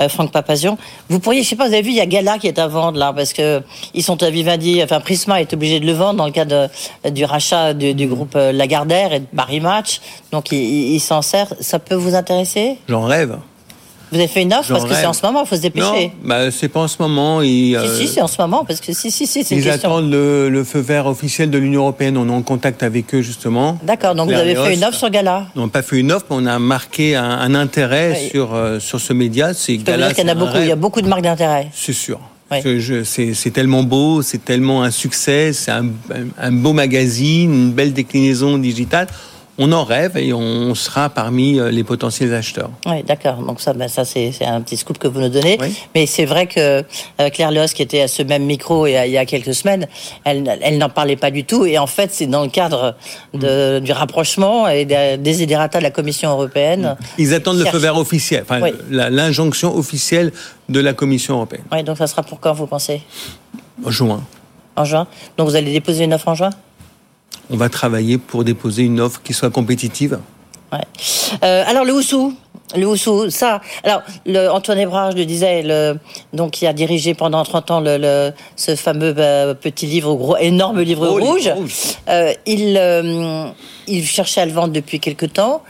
euh, 0.00 0.08
Franck 0.08 0.32
Papazion. 0.32 0.78
Vous 1.08 1.18
pourriez, 1.18 1.42
je 1.42 1.48
sais 1.48 1.56
pas, 1.56 1.66
vous 1.68 1.74
avez 1.74 1.82
vu, 1.82 1.90
il 1.90 1.96
y 1.96 2.00
a 2.00 2.06
Gala 2.06 2.38
qui 2.38 2.46
est 2.48 2.58
à 2.58 2.66
vendre 2.68 2.98
là, 2.98 3.12
parce 3.14 3.32
que 3.32 3.62
ils 3.94 4.02
sont 4.02 4.22
à 4.22 4.30
Vivendi, 4.30 4.82
enfin 4.82 5.00
Prisma 5.00 5.40
est 5.40 5.52
obligé 5.52 5.80
de 5.80 5.86
le 5.86 5.92
vendre 5.92 6.18
dans 6.18 6.26
le 6.26 6.32
cadre 6.32 6.68
du 7.10 7.24
rachat 7.24 7.74
du, 7.74 8.06
groupe 8.06 8.34
Lagardère 8.34 9.12
et 9.12 9.20
de 9.20 9.26
Paris 9.34 9.60
Match. 9.60 10.00
Donc 10.32 10.52
il 10.52 11.00
s'en 11.00 11.22
sert. 11.22 11.52
Ça 11.60 11.78
peut 11.78 11.94
vous 11.94 12.14
intéresser? 12.14 12.78
J'en 12.88 13.04
rêve. 13.04 13.36
Vous 14.12 14.18
avez 14.18 14.28
fait 14.28 14.42
une 14.42 14.54
offre 14.54 14.68
parce 14.68 14.84
que 14.84 14.94
c'est 14.94 15.06
en 15.06 15.12
ce 15.12 15.24
moment, 15.24 15.42
il 15.42 15.48
faut 15.48 15.56
se 15.56 15.62
dépêcher. 15.62 16.12
Non, 16.22 16.28
bah, 16.28 16.50
c'est 16.50 16.68
pas 16.68 16.80
en 16.80 16.88
ce 16.88 16.96
moment. 17.00 17.42
si, 17.42 17.76
si, 17.96 18.08
c'est 18.08 18.22
en 18.22 18.28
ce 18.28 18.40
moment, 18.40 18.64
parce 18.64 18.80
que 18.80 18.92
si, 18.92 19.10
si, 19.10 19.26
si, 19.26 19.44
c'est 19.44 19.56
Ils 19.56 19.68
attendent 19.68 20.10
le, 20.10 20.64
feu 20.64 20.80
vert 20.80 21.06
officiel 21.06 21.50
de 21.50 21.58
l'Union 21.58 21.82
Européenne. 21.82 22.16
On 22.16 22.28
est 22.28 22.32
en 22.32 22.42
contact 22.42 22.82
avec 22.82 23.14
eux, 23.14 23.22
justement. 23.22 23.78
D'accord, 23.82 24.14
donc 24.14 24.28
vous 24.28 24.34
avez 24.34 24.54
fait 24.54 24.74
une 24.74 24.84
offre 24.84 24.98
sur 24.98 25.10
Gala 25.10 25.46
On 25.56 25.62
n'a 25.62 25.68
pas 25.68 25.82
fait 25.82 25.98
une 25.98 26.12
offre, 26.12 26.26
mais 26.30 26.36
on 26.38 26.46
a 26.46 26.58
marqué 26.58 27.16
un, 27.16 27.54
intérêt 27.54 28.28
sur, 28.30 28.56
sur 28.80 29.00
ce 29.00 29.12
média. 29.12 29.54
C'est 29.54 29.76
Gala. 29.78 30.12
qu'il 30.12 30.24
y 30.24 30.26
en 30.26 30.32
a 30.32 30.34
beaucoup, 30.34 30.58
il 30.58 30.66
y 30.66 30.72
a 30.72 30.76
beaucoup 30.76 31.00
de 31.00 31.08
marques 31.08 31.22
d'intérêt. 31.22 31.68
C'est 31.72 31.92
sûr. 31.92 32.20
C'est 32.50 33.52
tellement 33.52 33.82
beau, 33.82 34.22
c'est 34.22 34.44
tellement 34.44 34.82
un 34.82 34.90
succès, 34.90 35.52
c'est 35.52 35.72
un, 35.72 35.86
un, 36.38 36.52
beau 36.52 36.72
magazine, 36.72 37.52
une 37.52 37.72
belle 37.72 37.92
déclinaison 37.92 38.56
digitale 38.58 39.08
on 39.58 39.72
en 39.72 39.84
rêve 39.84 40.16
et 40.16 40.32
on 40.32 40.74
sera 40.74 41.08
parmi 41.08 41.58
euh, 41.58 41.70
les 41.70 41.84
potentiels 41.84 42.32
acheteurs. 42.34 42.70
Oui, 42.86 43.02
d'accord. 43.02 43.36
Donc 43.36 43.60
ça, 43.60 43.72
ben 43.72 43.88
ça 43.88 44.04
c'est 44.04 44.32
un 44.44 44.60
petit 44.60 44.76
scoop 44.76 44.98
que 44.98 45.08
vous 45.08 45.20
nous 45.20 45.28
donnez. 45.28 45.58
Mais 45.94 46.06
c'est 46.06 46.24
vrai 46.24 46.46
que 46.46 46.84
euh, 47.20 47.30
Claire 47.30 47.50
Leos, 47.50 47.68
qui 47.74 47.82
était 47.82 48.02
à 48.02 48.08
ce 48.08 48.22
même 48.22 48.44
micro 48.44 48.86
il 48.86 48.92
y 48.92 49.18
a, 49.18 49.26
quelques 49.26 49.54
semaines, 49.54 49.86
elle, 50.24 50.58
elle 50.62 50.78
n'en 50.78 50.88
parlait 50.88 51.16
pas 51.16 51.30
du 51.30 51.44
tout. 51.44 51.64
Et 51.64 51.78
en 51.78 51.86
fait, 51.86 52.12
c'est 52.12 52.26
dans 52.26 52.42
le 52.42 52.48
cadre 52.48 52.94
de, 53.34 53.78
du 53.80 53.92
rapprochement 53.92 54.68
et 54.68 54.84
des 54.84 55.16
desiderata 55.16 55.78
de 55.78 55.82
la 55.82 55.90
Commission 55.90 56.30
européenne. 56.30 56.96
Ils 57.18 57.34
attendent 57.34 57.58
le 57.58 57.64
feu 57.64 57.78
vert 57.78 57.96
officiel, 57.96 58.44
enfin, 58.48 58.60
l'injonction 58.90 59.76
officielle 59.76 60.32
de 60.68 60.80
la 60.80 60.92
Commission 60.92 61.34
européenne. 61.36 61.64
Oui, 61.72 61.82
donc 61.82 61.98
ça 61.98 62.06
sera 62.06 62.22
pour 62.22 62.40
quand, 62.40 62.52
vous 62.52 62.66
pensez? 62.66 63.02
En 63.84 63.90
juin. 63.90 64.22
En 64.76 64.84
juin 64.84 65.06
Donc 65.36 65.48
vous 65.48 65.56
allez 65.56 65.72
déposer 65.72 66.04
une 66.04 66.14
offre 66.14 66.28
en 66.28 66.34
juin? 66.34 66.50
On 67.50 67.56
va 67.56 67.68
travailler 67.68 68.18
pour 68.18 68.44
déposer 68.44 68.82
une 68.82 69.00
offre 69.00 69.22
qui 69.22 69.32
soit 69.32 69.50
compétitive. 69.50 70.18
Ouais. 70.72 70.80
Euh, 71.44 71.64
alors 71.66 71.84
le 71.84 71.92
Houssou, 71.92 72.34
le 72.74 72.86
Houssou, 72.86 73.30
ça. 73.30 73.60
Alors 73.84 74.02
le, 74.24 74.48
Antoine 74.48 74.78
Hébrard, 74.78 75.12
je 75.12 75.18
le 75.18 75.24
disais, 75.24 75.62
le, 75.62 75.98
donc 76.32 76.52
qui 76.52 76.66
a 76.66 76.72
dirigé 76.72 77.14
pendant 77.14 77.44
30 77.44 77.70
ans 77.70 77.80
le, 77.80 78.32
ce 78.56 78.74
fameux 78.74 79.14
euh, 79.18 79.54
petit 79.54 79.86
livre, 79.86 80.14
gros, 80.14 80.36
énorme 80.36 80.80
livre 80.80 81.06
rouge. 81.06 81.50
Euh, 82.08 82.32
il, 82.46 82.76
euh, 82.76 83.48
il 83.86 84.04
cherchait 84.04 84.40
à 84.40 84.46
le 84.46 84.52
vendre 84.52 84.72
depuis 84.72 84.98
quelque 84.98 85.26
temps. 85.26 85.62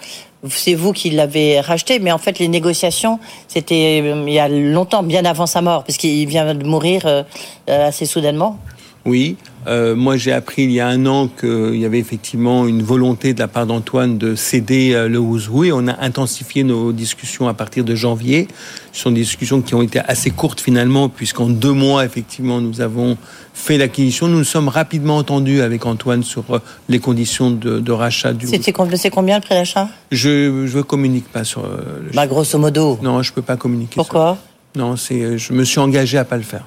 C'est 0.48 0.74
vous 0.74 0.92
qui 0.92 1.10
l'avez 1.10 1.60
racheté, 1.60 1.98
mais 1.98 2.12
en 2.12 2.18
fait 2.18 2.38
les 2.38 2.48
négociations, 2.48 3.18
c'était 3.48 3.98
il 3.98 4.30
y 4.30 4.38
a 4.38 4.48
longtemps, 4.48 5.02
bien 5.02 5.24
avant 5.24 5.46
sa 5.46 5.60
mort, 5.60 5.82
parce 5.82 5.98
qu'il 5.98 6.26
vient 6.28 6.54
de 6.54 6.64
mourir 6.64 7.24
assez 7.66 8.06
soudainement. 8.06 8.58
Oui, 9.04 9.36
euh, 9.66 9.96
moi 9.96 10.16
j'ai 10.16 10.32
appris 10.32 10.62
il 10.62 10.70
y 10.70 10.80
a 10.80 10.86
un 10.86 11.06
an 11.06 11.28
qu'il 11.28 11.76
y 11.76 11.84
avait 11.84 11.98
effectivement 11.98 12.66
une 12.66 12.82
volonté 12.82 13.34
de 13.34 13.40
la 13.40 13.48
part 13.48 13.66
d'Antoine 13.66 14.16
de 14.16 14.36
céder 14.36 14.92
euh, 14.94 15.08
le 15.08 15.18
Ouzou 15.18 15.64
et 15.64 15.72
on 15.72 15.88
a 15.88 16.00
intensifié 16.00 16.62
nos 16.62 16.92
discussions 16.92 17.48
à 17.48 17.54
partir 17.54 17.84
de 17.84 17.94
janvier. 17.94 18.46
Ce 18.92 19.02
sont 19.02 19.10
des 19.10 19.22
discussions 19.22 19.62
qui 19.62 19.74
ont 19.74 19.82
été 19.82 19.98
assez 19.98 20.30
courtes 20.30 20.60
finalement 20.60 21.08
puisqu'en 21.08 21.48
deux 21.48 21.72
mois 21.72 22.04
effectivement 22.04 22.60
nous 22.60 22.80
avons 22.80 23.16
fait 23.54 23.76
l'acquisition. 23.76 24.28
Nous 24.28 24.38
nous 24.38 24.44
sommes 24.44 24.68
rapidement 24.68 25.16
entendus 25.16 25.60
avec 25.60 25.84
Antoine 25.84 26.22
sur 26.22 26.44
euh, 26.50 26.58
les 26.88 27.00
conditions 27.00 27.50
de, 27.50 27.92
rachat 27.92 28.34
du. 28.34 28.46
C'était 28.46 28.72
combien 28.72 29.36
le 29.36 29.42
prix 29.42 29.54
d'achat? 29.54 29.88
Je 30.12 30.76
ne 30.76 30.82
communique 30.82 31.28
pas 31.28 31.42
sur. 31.42 31.62
Le 31.62 32.10
bah, 32.14 32.26
grosso 32.26 32.58
modo. 32.58 32.98
Non, 33.02 33.22
je 33.22 33.32
peux 33.32 33.42
pas 33.42 33.56
communiquer. 33.56 33.94
Pourquoi? 33.96 34.38
Non, 34.76 34.96
c'est 34.96 35.38
je 35.38 35.52
me 35.52 35.64
suis 35.64 35.80
engagé 35.80 36.18
à 36.18 36.24
pas 36.24 36.36
le 36.36 36.42
faire 36.42 36.64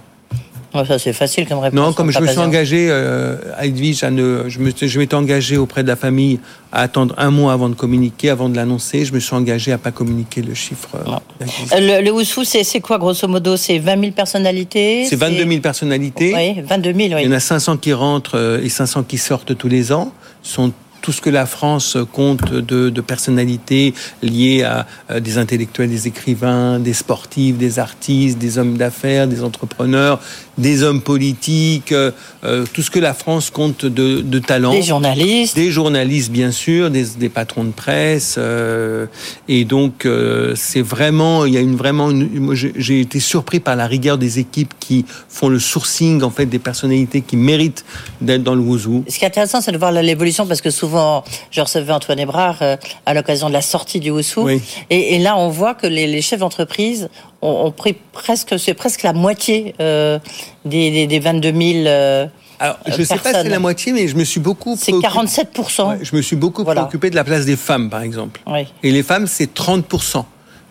ça 0.73 0.99
c'est 0.99 1.13
facile 1.13 1.47
comme 1.47 1.59
réponse. 1.59 1.79
Non, 1.79 1.93
comme 1.93 2.11
je 2.11 2.19
me 2.19 2.27
suis 2.27 2.37
engagé, 2.37 2.87
euh, 2.89 3.37
à 3.57 3.65
Edwige, 3.65 3.99
je, 3.99 4.07
me, 4.07 4.49
je 4.49 4.99
m'étais 4.99 5.15
engagé 5.15 5.57
auprès 5.57 5.83
de 5.83 5.87
la 5.87 5.95
famille 5.95 6.39
à 6.71 6.81
attendre 6.81 7.15
un 7.17 7.31
mois 7.31 7.53
avant 7.53 7.69
de 7.69 7.75
communiquer, 7.75 8.29
avant 8.29 8.49
de 8.49 8.55
l'annoncer. 8.55 9.05
Je 9.05 9.13
me 9.13 9.19
suis 9.19 9.35
engagé 9.35 9.71
à 9.71 9.77
pas 9.77 9.91
communiquer 9.91 10.41
le 10.41 10.53
chiffre. 10.53 10.89
Euh, 10.95 11.79
le, 11.79 12.03
le 12.03 12.11
Oussou, 12.11 12.43
c'est, 12.43 12.63
c'est 12.63 12.79
quoi 12.81 12.97
grosso 12.99 13.27
modo? 13.27 13.57
C'est 13.57 13.79
20 13.79 13.99
000 13.99 14.11
personnalités? 14.11 15.05
C'est 15.09 15.15
22 15.15 15.47
000 15.47 15.61
personnalités. 15.61 16.33
Oui, 16.35 16.61
22 16.63 16.93
000, 16.93 16.97
oui. 17.15 17.21
Il 17.23 17.25
y 17.25 17.29
en 17.29 17.35
a 17.35 17.39
500 17.39 17.77
qui 17.77 17.93
rentrent 17.93 18.37
euh, 18.37 18.61
et 18.61 18.69
500 18.69 19.03
qui 19.03 19.17
sortent 19.17 19.57
tous 19.57 19.67
les 19.69 19.91
ans. 19.91 20.13
sont 20.43 20.71
tout 21.01 21.11
ce 21.11 21.21
que 21.21 21.29
la 21.29 21.45
France 21.45 21.97
compte 22.11 22.53
de, 22.53 22.89
de 22.89 23.01
personnalités 23.01 23.93
liées 24.21 24.63
à, 24.63 24.85
des 25.19 25.37
intellectuels, 25.37 25.89
des 25.89 26.07
écrivains, 26.07 26.79
des 26.79 26.93
sportifs, 26.93 27.57
des 27.57 27.79
artistes, 27.79 28.37
des 28.37 28.57
hommes 28.57 28.77
d'affaires, 28.77 29.27
des 29.27 29.43
entrepreneurs, 29.43 30.19
des 30.57 30.83
hommes 30.83 31.01
politiques, 31.01 31.91
euh, 31.91 32.11
euh, 32.43 32.65
tout 32.71 32.81
ce 32.81 32.91
que 32.91 32.99
la 32.99 33.13
France 33.13 33.49
compte 33.49 33.85
de, 33.85 34.21
de 34.21 34.39
talents. 34.39 34.71
Des 34.71 34.83
journalistes. 34.83 35.55
Des 35.55 35.71
journalistes, 35.71 36.31
bien 36.31 36.51
sûr, 36.51 36.91
des, 36.91 37.05
des 37.17 37.29
patrons 37.29 37.63
de 37.63 37.71
presse. 37.71 38.35
Euh, 38.37 39.05
et 39.47 39.65
donc, 39.65 40.07
c'est 40.55 40.81
vraiment, 40.81 41.45
il 41.45 41.53
y 41.53 41.57
a 41.57 41.61
une 41.61 41.75
vraiment, 41.75 42.09
j'ai 42.53 43.01
été 43.01 43.19
surpris 43.19 43.59
par 43.59 43.75
la 43.75 43.87
rigueur 43.87 44.17
des 44.17 44.39
équipes 44.39 44.73
qui 44.79 45.05
font 45.29 45.49
le 45.49 45.59
sourcing, 45.59 46.21
en 46.23 46.29
fait, 46.29 46.45
des 46.45 46.59
personnalités 46.59 47.21
qui 47.21 47.37
méritent 47.37 47.85
d'être 48.21 48.43
dans 48.43 48.55
le 48.55 48.61
Wouzou. 48.61 49.05
Ce 49.07 49.17
qui 49.17 49.23
est 49.23 49.27
intéressant, 49.27 49.61
c'est 49.61 49.71
de 49.71 49.77
voir 49.77 49.91
l'évolution, 49.91 50.45
parce 50.45 50.61
que 50.61 50.69
souvent, 50.89 51.23
je 51.51 51.61
recevais 51.61 51.93
Antoine 51.93 52.19
Hébrard 52.19 52.57
à 53.05 53.13
l'occasion 53.13 53.47
de 53.47 53.53
la 53.53 53.61
sortie 53.61 53.99
du 53.99 54.09
Wouzou. 54.11 54.49
Et, 54.49 54.61
et, 54.89 55.19
là, 55.19 55.37
on 55.37 55.49
voit 55.49 55.75
que 55.75 55.87
les, 55.87 56.07
les 56.07 56.21
chefs 56.21 56.39
d'entreprise 56.39 57.09
ont, 57.41 57.71
pris 57.71 57.95
presque, 58.11 58.59
c'est 58.59 58.73
presque 58.73 59.03
la 59.03 59.13
moitié 59.13 59.75
euh, 59.79 60.19
des, 60.65 61.07
des, 61.07 61.19
22 61.19 61.53
000. 61.53 61.87
Euh, 61.87 62.27
alors, 62.59 62.77
je 62.87 62.99
ne 62.99 63.05
sais 63.05 63.17
pas 63.17 63.33
si 63.33 63.41
c'est 63.41 63.49
la 63.49 63.59
moitié, 63.59 63.93
mais 63.93 64.07
je 64.07 64.15
me 64.15 64.23
suis 64.23 64.39
beaucoup. 64.39 64.75
C'est 64.77 64.91
47 64.99 65.57
Je 66.01 66.15
me 66.15 66.21
suis 66.21 66.35
beaucoup 66.35 66.63
préoccupé 66.63 67.09
de 67.09 67.15
la 67.15 67.23
place 67.23 67.45
des 67.45 67.55
femmes, 67.55 67.89
par 67.89 68.01
exemple. 68.01 68.41
Et 68.83 68.91
les 68.91 69.03
femmes, 69.03 69.27
c'est 69.27 69.53
30 69.53 69.85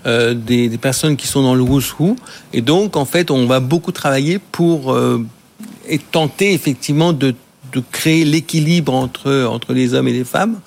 euh, 0.07 0.35
des, 0.35 0.69
des, 0.69 0.79
personnes 0.79 1.17
qui 1.17 1.27
sont 1.27 1.43
dans 1.43 1.55
le 1.55 1.63
Wushu. 1.63 2.15
Et 2.53 2.61
donc, 2.61 2.97
en 2.97 3.05
fait, 3.05 3.31
on 3.31 3.47
va 3.47 3.61
beaucoup 3.61 3.93
travailler 3.93 4.39
pour 4.39 4.93
euh, 4.93 5.25
et 5.89 5.99
tenter 5.99 6.53
effectivement 6.53 7.13
de 7.13 7.35
de 7.73 7.83
créer 7.93 8.25
l'équilibre 8.25 8.95
entre, 8.95 9.45
entre 9.45 9.73
les 9.73 9.95
hommes 9.95 10.09
et 10.09 10.13
les 10.13 10.25
femmes. 10.25 10.61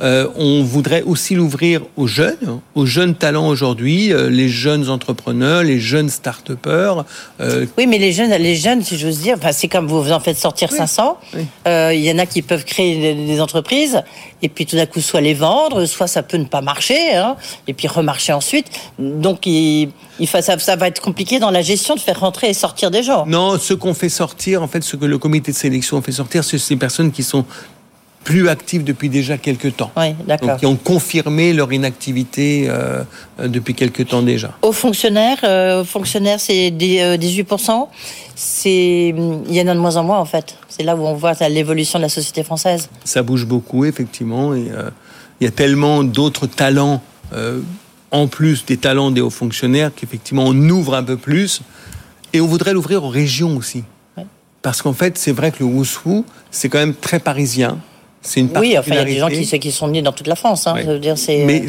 Euh, 0.00 0.28
on 0.36 0.62
voudrait 0.62 1.02
aussi 1.02 1.34
l'ouvrir 1.34 1.82
aux 1.96 2.06
jeunes, 2.06 2.60
aux 2.74 2.86
jeunes 2.86 3.14
talents 3.14 3.48
aujourd'hui, 3.48 4.12
euh, 4.12 4.28
les 4.28 4.48
jeunes 4.48 4.88
entrepreneurs, 4.88 5.62
les 5.62 5.80
jeunes 5.80 6.08
start-upers. 6.08 7.04
Euh. 7.40 7.66
Oui, 7.78 7.86
mais 7.86 7.98
les 7.98 8.12
jeunes, 8.12 8.30
les 8.30 8.56
jeunes, 8.56 8.82
si 8.82 8.98
j'ose 8.98 9.20
dire, 9.20 9.36
c'est 9.52 9.68
comme 9.68 9.86
vous, 9.86 10.02
vous 10.02 10.12
en 10.12 10.20
faites 10.20 10.38
sortir 10.38 10.70
500. 10.70 11.18
Il 11.66 12.00
y 12.00 12.10
en 12.10 12.18
a 12.18 12.26
qui 12.26 12.42
peuvent 12.42 12.64
créer 12.64 13.14
des, 13.14 13.40
entreprises 13.40 14.02
et 14.42 14.48
puis 14.48 14.66
tout 14.66 14.76
d'un 14.76 14.86
coup 14.86 15.00
soit 15.00 15.20
les 15.20 15.34
vendre, 15.34 15.86
soit 15.86 16.06
ça 16.06 16.22
peut 16.22 16.36
ne 16.36 16.44
pas 16.44 16.60
marcher, 16.60 17.14
hein, 17.14 17.36
et 17.66 17.74
puis 17.74 17.88
remarcher 17.88 18.32
ensuite. 18.32 18.66
Donc 18.98 19.46
il, 19.46 19.90
ça, 20.26 20.76
va 20.76 20.88
être 20.88 21.00
compliqué 21.00 21.38
dans 21.38 21.50
la 21.50 21.62
gestion 21.62 21.94
de 21.94 22.00
faire 22.00 22.20
rentrer 22.20 22.48
et 22.48 22.54
sortir 22.54 22.90
des 22.90 23.02
gens. 23.02 23.26
Non, 23.26 23.58
ce 23.58 23.74
qu'on 23.74 23.94
fait 23.94 24.08
sortir, 24.08 24.62
en 24.62 24.68
fait, 24.68 24.82
ce 24.82 24.96
que 24.96 25.04
le 25.04 25.18
comité 25.18 25.52
de 25.52 25.56
sélection 25.56 26.00
fait 26.02 26.12
sortir, 26.12 26.44
c'est 26.44 26.58
ces 26.58 26.76
personnes 26.76 27.12
qui 27.12 27.22
sont 27.22 27.44
plus 28.24 28.48
actives 28.48 28.82
depuis 28.82 29.08
déjà 29.08 29.38
quelques 29.38 29.76
temps. 29.76 29.92
Oui, 29.96 30.14
d'accord. 30.26 30.48
Donc, 30.48 30.58
qui 30.58 30.66
ont 30.66 30.76
confirmé 30.76 31.52
leur 31.52 31.72
inactivité 31.72 32.66
euh, 32.68 33.04
depuis 33.38 33.74
quelques 33.74 34.08
temps 34.08 34.22
déjà. 34.22 34.56
Aux 34.62 34.72
fonctionnaires, 34.72 35.38
euh, 35.44 35.84
fonctionnaires, 35.84 36.40
c'est 36.40 36.70
18%. 36.70 37.70
Euh, 37.70 37.84
c'est, 38.34 39.08
il 39.08 39.54
y 39.54 39.60
en 39.60 39.68
a 39.68 39.74
de 39.74 39.78
moins 39.78 39.96
en 39.96 40.02
moins 40.02 40.18
en 40.18 40.24
fait. 40.24 40.56
C'est 40.68 40.82
là 40.82 40.96
où 40.96 41.06
on 41.06 41.14
voit 41.14 41.34
l'évolution 41.48 41.98
de 41.98 42.04
la 42.04 42.08
société 42.08 42.42
française. 42.42 42.88
Ça 43.04 43.22
bouge 43.22 43.46
beaucoup, 43.46 43.84
effectivement. 43.84 44.54
Et, 44.54 44.70
il 45.40 45.44
y 45.44 45.48
a 45.48 45.50
tellement 45.50 46.04
d'autres 46.04 46.46
talents, 46.46 47.02
en 48.12 48.26
plus 48.28 48.64
des 48.64 48.76
talents 48.76 49.10
des 49.10 49.20
hauts 49.20 49.30
fonctionnaires, 49.30 49.90
qu'effectivement 49.94 50.44
on 50.46 50.68
ouvre 50.68 50.94
un 50.94 51.02
peu 51.02 51.16
plus. 51.16 51.60
Et 52.32 52.40
on 52.40 52.46
voudrait 52.46 52.72
l'ouvrir 52.72 53.04
aux 53.04 53.08
régions 53.08 53.56
aussi. 53.56 53.82
Parce 54.62 54.80
qu'en 54.80 54.94
fait, 54.94 55.18
c'est 55.18 55.32
vrai 55.32 55.50
que 55.52 55.58
le 55.60 55.66
Wushu, 55.66 56.22
c'est 56.50 56.70
quand 56.70 56.78
même 56.78 56.94
très 56.94 57.18
parisien. 57.18 57.78
C'est 58.24 58.40
une 58.40 58.48
Oui, 58.58 58.76
enfin, 58.76 58.90
il 58.92 58.96
y 58.96 58.98
a 58.98 59.04
des 59.04 59.18
gens 59.18 59.28
qui, 59.28 59.58
qui 59.60 59.70
sont 59.70 59.88
nés 59.88 60.02
dans 60.02 60.12
toute 60.12 60.26
la 60.26 60.34
France. 60.34 60.66
Hein, 60.66 60.96
dire, 60.98 61.14
Mais 61.28 61.66
euh, 61.66 61.68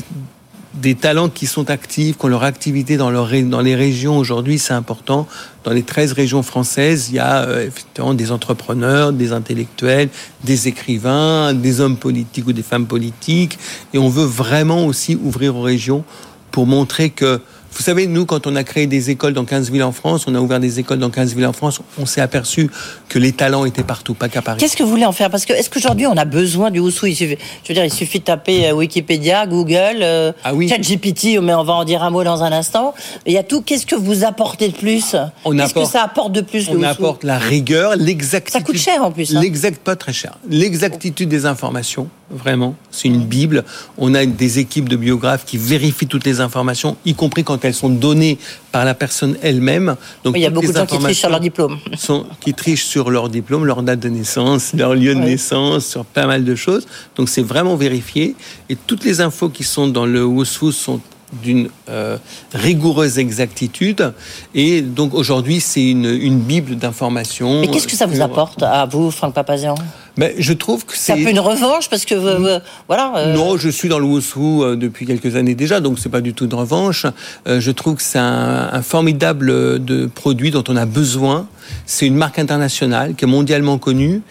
des 0.73 0.95
talents 0.95 1.29
qui 1.29 1.47
sont 1.47 1.69
actifs, 1.69 2.17
qui 2.17 2.25
ont 2.25 2.29
leur 2.29 2.43
activité 2.43 2.95
dans, 2.95 3.09
leur, 3.09 3.29
dans 3.43 3.61
les 3.61 3.75
régions 3.75 4.17
aujourd'hui, 4.17 4.57
c'est 4.57 4.73
important. 4.73 5.27
Dans 5.65 5.71
les 5.71 5.83
13 5.83 6.13
régions 6.13 6.43
françaises, 6.43 7.09
il 7.09 7.15
y 7.15 7.19
a 7.19 7.43
euh, 7.43 7.67
effectivement 7.67 8.13
des 8.13 8.31
entrepreneurs, 8.31 9.11
des 9.11 9.33
intellectuels, 9.33 10.09
des 10.45 10.69
écrivains, 10.69 11.53
des 11.53 11.81
hommes 11.81 11.97
politiques 11.97 12.47
ou 12.47 12.53
des 12.53 12.63
femmes 12.63 12.87
politiques. 12.87 13.59
Et 13.93 13.97
on 13.97 14.09
veut 14.09 14.25
vraiment 14.25 14.85
aussi 14.85 15.15
ouvrir 15.21 15.57
aux 15.57 15.61
régions 15.61 16.05
pour 16.51 16.67
montrer 16.67 17.09
que 17.09 17.41
vous 17.75 17.83
savez, 17.83 18.07
nous, 18.07 18.25
quand 18.25 18.47
on 18.47 18.55
a 18.55 18.63
créé 18.63 18.87
des 18.87 19.09
écoles 19.09 19.33
dans 19.33 19.43
15 19.43 19.69
villes 19.69 19.83
en 19.83 19.91
France, 19.91 20.25
on 20.27 20.35
a 20.35 20.39
ouvert 20.39 20.61
des 20.61 20.79
écoles 20.79 20.99
dans 20.99 21.09
15 21.09 21.35
villes 21.35 21.45
en 21.45 21.53
France, 21.53 21.81
on 21.99 22.05
s'est 22.05 22.21
aperçu 22.21 22.69
que 23.09 23.19
les 23.19 23.33
talents 23.33 23.65
étaient 23.65 23.83
partout, 23.83 24.13
pas 24.13 24.29
qu'à 24.29 24.41
Paris. 24.41 24.59
Qu'est-ce 24.59 24.77
que 24.77 24.83
vous 24.83 24.89
voulez 24.89 25.05
en 25.05 25.11
faire? 25.11 25.29
Parce 25.29 25.45
que 25.45 25.51
est-ce 25.51 25.69
qu'aujourd'hui 25.69 26.07
on 26.07 26.15
a 26.15 26.23
besoin 26.23 26.71
du 26.71 26.79
Oussou 26.79 27.07
Je 27.07 27.25
veux 27.25 27.73
dire, 27.73 27.83
il 27.83 27.91
suffit 27.91 28.19
de 28.19 28.23
taper 28.23 28.69
euh, 28.69 28.73
Wikipédia, 28.73 29.45
Google, 29.45 29.97
euh, 30.01 30.31
ah 30.45 30.53
oui. 30.53 30.69
ChatGPT, 30.69 31.41
mais 31.41 31.53
on 31.53 31.65
va 31.65 31.73
en 31.73 31.83
dire 31.83 32.01
un 32.01 32.11
mot 32.11 32.23
dans 32.23 32.43
un 32.43 32.51
instant. 32.53 32.93
Il 33.25 33.33
y 33.33 33.37
a 33.37 33.43
tout. 33.43 33.61
Qu'est-ce 33.61 33.85
que 33.85 33.95
vous 33.95 34.23
apportez 34.23 34.69
de 34.69 34.75
plus? 34.75 35.15
Qu'est-ce 35.43 35.73
que 35.73 35.85
ça 35.85 36.03
apporte 36.03 36.31
de 36.31 36.41
plus 36.41 36.69
On 36.69 36.81
apporte 36.81 37.25
la 37.25 37.37
rigueur, 37.37 37.97
l'exactitude. 37.97 38.61
Ça 38.61 38.65
coûte 38.65 38.77
cher 38.77 39.03
en 39.03 39.11
plus. 39.11 39.35
Hein. 39.35 39.41
L'exact, 39.41 39.81
pas 39.83 39.97
très 39.97 40.13
cher. 40.13 40.37
L'exactitude 40.49 41.27
des 41.27 41.45
informations, 41.45 42.07
vraiment. 42.29 42.75
C'est 42.89 43.09
une 43.09 43.25
bible. 43.25 43.65
On 43.97 44.13
a 44.13 44.25
des 44.25 44.59
équipes 44.59 44.87
de 44.87 44.95
biographes 44.95 45.43
qui 45.45 45.57
vérifient 45.57 46.07
toutes 46.07 46.25
les 46.25 46.39
informations, 46.39 46.95
y 47.05 47.15
compris 47.15 47.43
quand 47.43 47.64
donc 47.65 47.73
elles 47.73 47.73
sont 47.73 47.89
données 47.89 48.37
par 48.71 48.85
la 48.85 48.93
personne 48.93 49.37
elle-même. 49.41 49.95
Donc 50.23 50.35
il 50.35 50.41
y 50.41 50.45
a 50.45 50.49
beaucoup 50.49 50.67
de 50.67 50.77
gens 50.77 50.85
qui 50.85 50.99
trichent 50.99 51.19
sur 51.19 51.29
leur 51.29 51.39
diplôme. 51.39 51.77
Sont, 51.97 52.25
qui 52.39 52.53
trichent 52.53 52.85
sur 52.85 53.09
leur 53.09 53.29
diplôme, 53.29 53.65
leur 53.65 53.81
date 53.81 53.99
de 53.99 54.09
naissance, 54.09 54.73
leur 54.73 54.93
lieu 54.93 55.15
de 55.15 55.19
naissance, 55.19 55.85
sur 55.85 56.05
pas 56.05 56.27
mal 56.27 56.43
de 56.43 56.55
choses. 56.55 56.85
Donc 57.15 57.29
c'est 57.29 57.41
vraiment 57.41 57.75
vérifié. 57.75 58.35
Et 58.69 58.75
toutes 58.75 59.03
les 59.03 59.21
infos 59.21 59.49
qui 59.49 59.63
sont 59.63 59.87
dans 59.87 60.05
le 60.05 60.23
WOSFU 60.23 60.71
sont 60.71 60.99
d'une 61.41 61.69
euh, 61.89 62.17
rigoureuse 62.53 63.17
exactitude. 63.17 64.13
Et 64.53 64.81
donc 64.81 65.13
aujourd'hui, 65.13 65.59
c'est 65.59 65.89
une, 65.89 66.05
une, 66.05 66.39
bible 66.39 66.75
d'informations. 66.75 67.61
Mais 67.61 67.67
qu'est-ce 67.67 67.87
que 67.87 67.95
ça 67.95 68.05
vous 68.05 68.21
apporte 68.21 68.61
à 68.63 68.85
vous, 68.85 69.11
Franck 69.11 69.33
Papazian? 69.33 69.75
Mais 70.17 70.35
je 70.37 70.53
trouve 70.53 70.85
que 70.85 70.95
c'est 70.95 71.13
un 71.13 71.23
peu 71.23 71.29
une 71.29 71.39
revanche 71.39 71.89
parce 71.89 72.05
que 72.05 72.15
euh, 72.15 72.59
voilà. 72.87 73.13
Euh, 73.17 73.33
non, 73.33 73.57
je 73.57 73.69
suis 73.69 73.89
dans 73.89 73.99
le 73.99 74.05
Wusu 74.05 74.77
depuis 74.77 75.05
quelques 75.05 75.35
années 75.35 75.55
déjà, 75.55 75.79
donc 75.79 75.99
c'est 75.99 76.09
pas 76.09 76.21
du 76.21 76.33
tout 76.33 76.45
une 76.45 76.53
revanche. 76.53 77.05
je 77.45 77.71
trouve 77.71 77.95
que 77.95 78.03
c'est 78.03 78.19
un, 78.19 78.69
un, 78.71 78.81
formidable 78.81 79.83
de 79.83 80.05
produit 80.07 80.51
dont 80.51 80.63
on 80.67 80.75
a 80.75 80.85
besoin. 80.85 81.47
C'est 81.85 82.07
une 82.07 82.15
marque 82.15 82.39
internationale 82.39 83.15
qui 83.15 83.25
est 83.25 83.27
mondialement 83.27 83.77
connue 83.77 84.21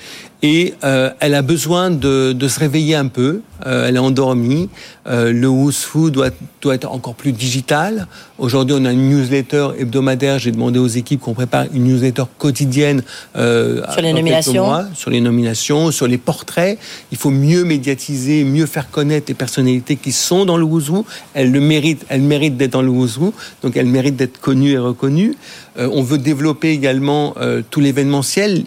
et 0.44 0.74
euh, 0.84 1.08
elle 1.20 1.34
a 1.34 1.40
besoin 1.40 1.90
de, 1.90 2.34
de, 2.34 2.48
se 2.48 2.60
réveiller 2.60 2.96
un 2.96 3.06
peu. 3.06 3.40
Euh, 3.64 3.88
elle 3.88 3.96
est 3.96 3.98
endormie. 3.98 4.68
Euh, 5.06 5.32
le 5.32 5.48
Woosfoo 5.48 6.10
doit, 6.10 6.28
doit 6.60 6.74
être 6.74 6.90
encore 6.92 7.14
plus 7.14 7.32
digital. 7.32 8.08
Aujourd'hui, 8.36 8.76
on 8.78 8.84
a 8.84 8.92
une 8.92 9.08
newsletter 9.08 9.68
hebdomadaire. 9.78 10.38
J'ai 10.38 10.52
demandé 10.52 10.78
aux 10.78 10.86
équipes 10.86 11.20
qu'on 11.20 11.32
prépare 11.32 11.64
une 11.72 11.84
newsletter 11.84 12.24
quotidienne 12.36 13.02
sur 13.34 14.02
les 14.02 14.12
nominations, 14.12 14.66
mois, 14.66 14.84
sur 14.92 15.08
les 15.08 15.22
nominations, 15.22 15.90
sur 15.90 16.06
les 16.06 16.18
portraits. 16.18 16.78
Il 17.10 17.16
faut 17.16 17.30
mieux 17.30 17.64
médiatiser, 17.64 18.44
mieux 18.44 18.66
faire 18.66 18.90
connaître 18.90 19.28
les 19.28 19.34
personnalités 19.34 19.96
qui 19.96 20.12
sont 20.12 20.44
dans 20.44 20.58
le 20.58 20.64
Woosfoo. 20.64 21.06
Elles 21.32 21.52
le 21.52 21.60
méritent. 21.60 22.04
Elles 22.10 22.20
méritent 22.20 22.58
d'être 22.58 22.72
dans 22.72 22.82
le 22.82 22.90
Woosfoo, 22.90 23.32
donc 23.62 23.78
elles 23.78 23.86
méritent 23.86 24.16
d'être 24.16 24.38
connues 24.42 24.72
et 24.72 24.78
reconnues. 24.78 25.36
On 25.76 26.02
veut 26.02 26.18
développer 26.18 26.68
également 26.68 27.23
euh, 27.36 27.62
tout 27.68 27.80
l'événementiel 27.80 28.64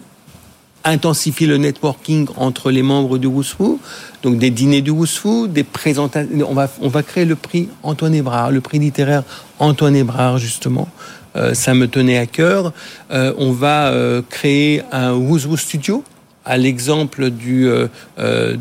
intensifier 0.84 1.48
le 1.48 1.58
networking 1.58 2.28
entre 2.38 2.72
les 2.72 2.82
membres 2.82 3.18
du 3.18 3.28
Wousfou, 3.28 3.80
donc 4.24 4.38
des 4.38 4.52
dîners 4.52 4.82
du 4.82 4.92
Wousfou, 4.92 5.48
des 5.48 5.66
présentations. 5.66 6.30
On 6.50 6.54
va, 6.54 6.70
on 6.82 6.88
va 6.88 7.04
créer 7.04 7.26
le 7.26 7.36
prix 7.36 7.68
Antoine 7.84 8.16
Hébrard, 8.16 8.52
le 8.52 8.62
prix 8.62 8.80
littéraire 8.80 9.24
Antoine 9.60 9.98
Hébrard, 9.98 10.38
justement. 10.38 10.88
Euh, 11.36 11.54
ça 11.54 11.74
me 11.74 11.90
tenait 11.90 12.18
à 12.18 12.26
cœur. 12.26 12.72
Euh, 13.12 13.34
on 13.38 13.52
va 13.52 13.92
créer 14.30 14.82
un 14.94 15.14
Wousfou 15.14 15.58
Studio, 15.58 16.06
à 16.46 16.56
l'exemple 16.56 17.32
du, 17.32 17.70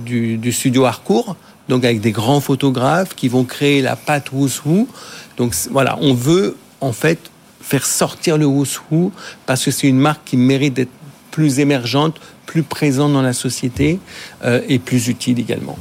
du, 0.05 0.53
studio 0.53 0.85
Harcourt, 0.85 1.37
donc 1.69 1.85
avec 1.85 2.01
des 2.01 2.13
grands 2.13 2.41
photographes 2.41 3.15
qui 3.15 3.29
vont 3.29 3.45
créer 3.45 3.83
la 3.83 3.95
pâte 3.95 4.33
Wousfou. 4.33 4.89
Donc 5.37 5.55
voilà, 5.71 5.97
on 6.01 6.13
veut 6.13 6.57
en 6.81 6.93
fait 6.93 7.31
faire 7.67 7.85
sortir 7.85 8.39
le 8.39 8.47
Wousfou 8.47 9.13
parce 9.45 9.65
que 9.65 9.71
c'est 9.71 9.89
une 9.89 9.99
marque 9.99 10.23
qui 10.25 10.37
mérite 10.37 10.75
d'être 10.75 10.91
plus 11.33 11.59
émergente, 11.59 12.17
plus 12.47 12.63
présente 12.63 13.13
dans 13.13 13.23
la 13.23 13.33
société 13.33 13.99
euh, 14.45 14.61
et 14.69 14.79
plus 14.79 15.09
utile 15.09 15.41
également. 15.41 15.77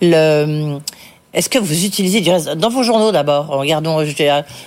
Le... 0.00 0.78
Est-ce 1.32 1.48
que 1.48 1.58
vous 1.58 1.86
utilisez 1.86 2.20
dans 2.56 2.68
vos 2.68 2.82
journaux 2.82 3.10
d'abord 3.10 3.46
Regardons 3.46 4.04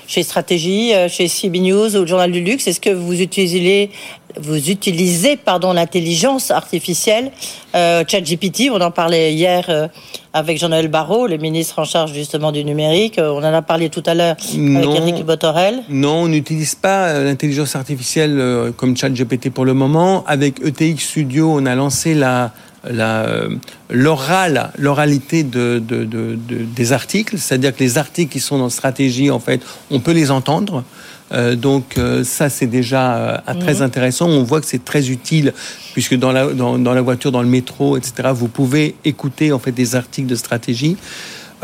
chez 0.08 0.24
Stratégie, 0.24 0.96
euh, 0.96 1.08
chez 1.10 1.28
CB 1.28 1.60
News 1.60 1.96
ou 1.96 2.00
le 2.00 2.08
Journal 2.08 2.32
du 2.32 2.42
Luxe. 2.42 2.68
Est-ce 2.68 2.80
que 2.80 2.90
vous 2.90 3.22
utilisez 3.22 3.92
vous 4.40 4.70
utilisez 4.70 5.38
pardon 5.38 5.74
l'intelligence 5.74 6.52
artificielle, 6.52 7.32
euh, 7.76 8.04
ChatGPT. 8.08 8.70
On 8.72 8.82
en 8.82 8.92
parlait 8.92 9.34
hier 9.34 9.66
euh, 9.70 9.88
avec 10.34 10.58
Jean-Noël 10.58 10.88
Barrot, 10.88 11.28
le 11.28 11.38
ministre 11.38 11.80
en 11.80 11.86
charge 11.86 12.14
justement 12.14 12.52
du 12.52 12.64
numérique. 12.64 13.20
Euh, 13.20 13.30
on 13.30 13.40
en 13.40 13.54
a 13.54 13.62
parlé 13.62 13.90
tout 13.90 14.04
à 14.06 14.14
l'heure 14.14 14.36
avec 14.54 14.90
Eric 14.90 15.26
Botorel. 15.26 15.84
Non, 15.90 16.24
on 16.24 16.28
n'utilise 16.28 16.76
pas 16.76 17.20
l'intelligence 17.20 17.76
artificielle 17.76 18.72
comme 18.78 18.96
ChatGPT 18.96 19.50
pour 19.50 19.66
le 19.66 19.74
moment. 19.74 20.24
Avec 20.28 20.60
ETX 20.62 21.00
Studio, 21.00 21.52
on 21.56 21.66
a 21.66 21.76
lancé 21.76 22.14
la 22.14 22.52
l'oral, 23.90 24.72
l'oralité 24.78 25.44
de, 25.44 25.82
de, 25.86 26.04
de, 26.04 26.38
des 26.48 26.94
articles, 26.94 27.38
c'est-à-dire 27.38 27.76
que 27.76 27.80
les 27.80 27.98
articles 27.98 28.32
qui 28.32 28.40
sont 28.40 28.58
dans 28.58 28.70
stratégie, 28.70 29.32
en 29.32 29.40
fait, 29.40 29.62
on 29.92 30.00
peut 30.00 30.12
les 30.12 30.32
entendre. 30.32 30.84
Euh, 31.32 31.56
donc 31.56 31.98
euh, 31.98 32.24
ça 32.24 32.50
c'est 32.50 32.68
déjà 32.68 33.16
euh, 33.16 33.38
très 33.60 33.76
mhm. 33.76 33.82
intéressant. 33.82 34.28
On 34.28 34.44
voit 34.44 34.62
que 34.62 34.68
c'est 34.68 34.84
très 34.84 35.10
utile 35.10 35.54
puisque 35.94 36.16
dans 36.16 36.32
la, 36.32 36.54
dans, 36.54 36.78
dans, 36.78 36.94
la 36.94 37.02
voiture, 37.02 37.32
dans 37.32 37.42
le 37.42 37.48
métro, 37.48 37.98
etc. 37.98 38.30
Vous 38.34 38.48
pouvez 38.48 38.96
écouter 39.06 39.52
en 39.52 39.60
fait 39.60 39.72
des 39.72 39.96
articles 39.96 40.28
de 40.28 40.36
stratégie. 40.36 40.98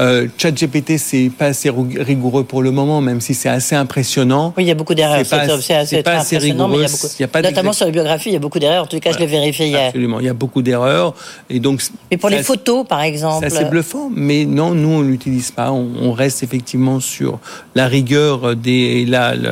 Euh, 0.02 0.28
ChatGPT, 0.38 0.98
c'est 0.98 1.30
pas 1.30 1.48
assez 1.48 1.70
rigoureux 1.70 2.44
pour 2.44 2.64
le 2.64 2.72
moment, 2.72 3.02
même 3.02 3.22
si 3.22 3.36
c'est 3.36 3.50
assez 3.50 3.76
impressionnant. 3.76 4.52
Oui, 4.58 4.64
il 4.64 4.68
y 4.68 4.72
a 4.72 4.76
beaucoup 4.76 4.96
d'erreurs. 4.96 5.24
C'est 5.24 6.04
pas, 6.04 6.14
assez 6.14 6.38
rigoureux. 6.40 6.74
Il 6.76 6.82
y 6.82 7.24
a 7.24 7.28
beaucoup, 7.28 7.48
notamment 7.48 7.74
sur 7.74 7.86
les 7.86 7.92
biographies, 7.92 8.30
il 8.30 8.34
y 8.34 8.36
a 8.36 8.40
beaucoup 8.40 8.58
d'erreurs. 8.58 8.86
En 8.86 8.88
tout 8.88 9.00
cas, 9.00 9.12
je 9.12 9.20
l'ai 9.20 9.28
vérifié 9.28 9.68
hier. 9.68 9.88
Absolument, 9.88 10.20
il 10.20 10.26
y 10.26 10.30
a 10.30 10.34
beaucoup 10.34 10.64
d'erreurs. 10.64 11.14
Et 11.50 11.60
donc, 11.60 11.82
mais 12.10 12.18
pour 12.18 12.30
les 12.30 12.42
photos, 12.42 12.88
par 12.88 13.02
exemple. 13.02 13.46
C'est 13.48 13.56
assez 13.56 13.66
bluffant, 13.66 14.10
mais 14.14 14.46
non, 14.46 14.74
nous, 14.74 14.90
on 14.90 15.02
l'utilise 15.02 15.52
pas. 15.52 15.72
On, 15.72 16.12
reste 16.12 16.44
effectivement 16.44 17.00
sur 17.00 17.40
la 17.74 17.88
rigueur 17.88 18.56
des, 18.56 19.06
la, 19.06 19.34
la, 19.34 19.52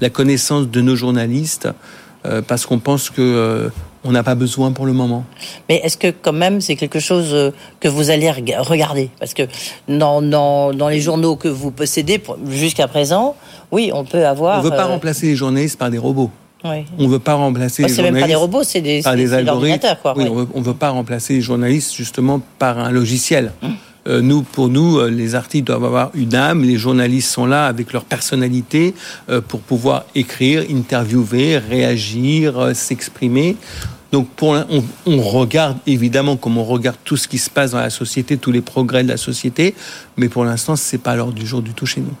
la 0.00 0.10
connaissance 0.10 0.68
de 0.68 0.80
nos 0.80 0.96
journalistes, 0.96 1.68
euh, 2.26 2.42
parce 2.42 2.66
qu'on 2.66 2.80
pense 2.80 3.08
que 3.08 3.20
euh, 3.20 3.68
on 4.04 4.12
n'a 4.12 4.22
pas 4.22 4.34
besoin 4.34 4.72
pour 4.72 4.86
le 4.86 4.92
moment. 4.92 5.24
Mais 5.68 5.80
est-ce 5.84 5.96
que 5.96 6.08
quand 6.08 6.32
même 6.32 6.60
c'est 6.60 6.76
quelque 6.76 7.00
chose 7.00 7.32
euh, 7.32 7.50
que 7.80 7.88
vous 7.88 8.10
allez 8.10 8.30
regarder? 8.30 9.10
Parce 9.18 9.34
que 9.34 9.42
dans, 9.88 10.22
dans, 10.22 10.72
dans, 10.72 10.88
les 10.88 11.00
journaux 11.00 11.36
que 11.36 11.48
vous 11.48 11.70
possédez 11.70 12.20
jusqu'à 12.48 12.88
présent, 12.88 13.36
oui, 13.70 13.90
on 13.94 14.04
peut 14.04 14.26
avoir... 14.26 14.60
On 14.60 14.64
ne 14.64 14.70
veut 14.70 14.76
pas 14.76 14.84
euh, 14.84 14.94
remplacer 14.94 15.26
les 15.26 15.36
journalistes 15.36 15.78
par 15.78 15.90
des 15.90 15.98
robots. 15.98 16.30
Oui. 16.64 16.84
On 16.98 17.04
ne 17.04 17.08
veut 17.08 17.18
pas 17.18 17.34
remplacer 17.34 17.82
les 17.82 17.88
journalistes... 17.88 17.96
C'est 17.96 18.12
même 18.12 18.20
pas 18.20 18.28
des 18.28 18.34
robots, 18.34 18.62
c'est 18.64 18.80
des, 18.80 19.02
des 19.02 19.34
algorithmes. 19.34 19.96
Quoi, 20.02 20.14
oui, 20.16 20.26
on 20.54 20.60
ne 20.60 20.64
veut 20.64 20.74
pas 20.74 20.90
remplacer 20.90 21.34
les 21.34 21.40
journalistes 21.40 21.94
justement 21.94 22.40
par 22.58 22.78
un 22.78 22.90
logiciel. 22.90 23.52
Hum. 23.62 23.74
Euh, 24.08 24.20
nous, 24.20 24.42
pour 24.42 24.68
nous, 24.68 24.98
euh, 24.98 25.08
les 25.08 25.34
articles 25.34 25.64
doivent 25.64 25.84
avoir 25.84 26.10
une 26.14 26.34
âme. 26.34 26.62
Les 26.62 26.76
journalistes 26.76 27.30
sont 27.30 27.46
là 27.46 27.66
avec 27.66 27.92
leur 27.92 28.04
personnalité 28.04 28.94
euh, 29.30 29.40
pour 29.40 29.60
pouvoir 29.60 30.04
écrire, 30.14 30.64
interviewer, 30.70 31.58
réagir, 31.58 32.70
s'exprimer. 32.74 33.56
Donc, 34.12 34.28
pour, 34.28 34.50
on, 34.50 34.84
on, 35.06 35.22
regarde 35.22 35.78
évidemment 35.86 36.36
comme 36.36 36.58
on 36.58 36.64
regarde 36.64 36.98
tout 37.02 37.16
ce 37.16 37.26
qui 37.26 37.38
se 37.38 37.48
passe 37.48 37.70
dans 37.70 37.80
la 37.80 37.88
société, 37.88 38.36
tous 38.36 38.52
les 38.52 38.60
progrès 38.60 39.02
de 39.02 39.08
la 39.08 39.16
société, 39.16 39.74
mais 40.18 40.28
pour 40.28 40.44
l'instant, 40.44 40.76
c'est 40.76 40.98
pas 40.98 41.16
l'ordre 41.16 41.32
du 41.32 41.46
jour 41.46 41.62
du 41.62 41.72
tout 41.72 41.86
chez 41.86 42.02
nous. 42.02 42.14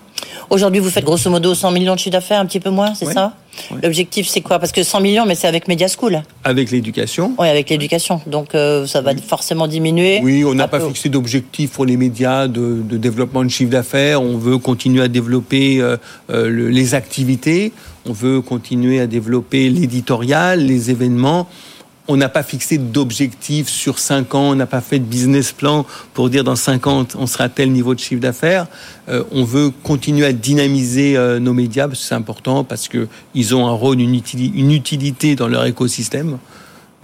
Aujourd'hui, 0.48 0.80
vous 0.80 0.90
faites 0.90 1.04
grosso 1.04 1.28
modo 1.30 1.54
100 1.54 1.70
millions 1.72 1.94
de 1.94 1.98
chiffre 1.98 2.12
d'affaires, 2.12 2.40
un 2.40 2.46
petit 2.46 2.60
peu 2.60 2.70
moins, 2.70 2.94
c'est 2.94 3.12
ça? 3.12 3.34
L'objectif, 3.82 4.26
c'est 4.28 4.40
quoi? 4.40 4.58
Parce 4.58 4.72
que 4.72 4.82
100 4.82 5.00
millions, 5.00 5.26
mais 5.26 5.34
c'est 5.34 5.46
avec 5.46 5.68
Media 5.68 5.86
School. 5.88 6.22
Avec 6.44 6.70
l'éducation. 6.70 7.34
Oui, 7.38 7.48
avec 7.48 7.68
l'éducation. 7.68 8.20
Donc, 8.26 8.54
euh, 8.54 8.86
ça 8.86 9.00
va 9.00 9.14
forcément 9.16 9.66
diminuer. 9.66 10.20
Oui, 10.22 10.44
on 10.44 10.54
n'a 10.54 10.68
pas 10.68 10.80
fixé 10.80 11.08
d'objectif 11.08 11.72
pour 11.72 11.84
les 11.84 11.96
médias 11.96 12.48
de, 12.48 12.82
développement 12.96 13.44
de 13.44 13.50
chiffre 13.50 13.70
d'affaires. 13.70 14.22
On 14.22 14.38
veut 14.38 14.58
continuer 14.58 15.02
à 15.02 15.08
développer 15.08 15.80
euh, 15.80 15.96
euh, 16.30 16.70
les 16.70 16.94
activités. 16.94 17.72
On 18.06 18.12
veut 18.12 18.40
continuer 18.40 19.00
à 19.00 19.06
développer 19.06 19.68
l'éditorial, 19.68 20.60
les 20.64 20.90
événements 20.90 21.48
on 22.08 22.16
n'a 22.16 22.28
pas 22.28 22.42
fixé 22.42 22.78
d'objectif 22.78 23.68
sur 23.68 23.98
5 23.98 24.34
ans, 24.34 24.50
on 24.50 24.54
n'a 24.54 24.66
pas 24.66 24.80
fait 24.80 24.98
de 24.98 25.04
business 25.04 25.52
plan 25.52 25.86
pour 26.14 26.30
dire 26.30 26.42
dans 26.42 26.56
5 26.56 26.86
ans 26.86 27.06
on 27.16 27.26
sera 27.26 27.44
à 27.44 27.48
tel 27.48 27.70
niveau 27.70 27.94
de 27.94 28.00
chiffre 28.00 28.20
d'affaires. 28.20 28.66
Euh, 29.08 29.22
on 29.30 29.44
veut 29.44 29.70
continuer 29.82 30.26
à 30.26 30.32
dynamiser 30.32 31.16
euh, 31.16 31.38
nos 31.38 31.52
médias 31.52 31.86
parce 31.86 32.00
que 32.00 32.06
c'est 32.06 32.14
important 32.14 32.64
parce 32.64 32.88
qu'ils 32.88 33.54
ont 33.54 33.66
un 33.66 33.72
rôle, 33.72 34.00
une 34.00 34.14
utilité, 34.72 35.36
dans 35.36 35.48
leur 35.48 35.64
écosystème. 35.64 36.38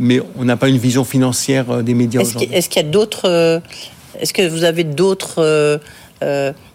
Mais 0.00 0.20
on 0.36 0.44
n'a 0.44 0.56
pas 0.56 0.68
une 0.68 0.78
vision 0.78 1.04
financière 1.04 1.70
euh, 1.70 1.82
des 1.82 1.94
médias 1.94 2.22
aujourd'hui. 2.22 2.48
Est-ce 2.52 2.68
qu'il 2.68 2.82
y 2.82 2.84
a 2.84 2.88
d'autres 2.88 3.62
Est-ce 4.20 4.32
que 4.32 4.46
vous 4.48 4.64
avez 4.64 4.84
d'autres 4.84 5.80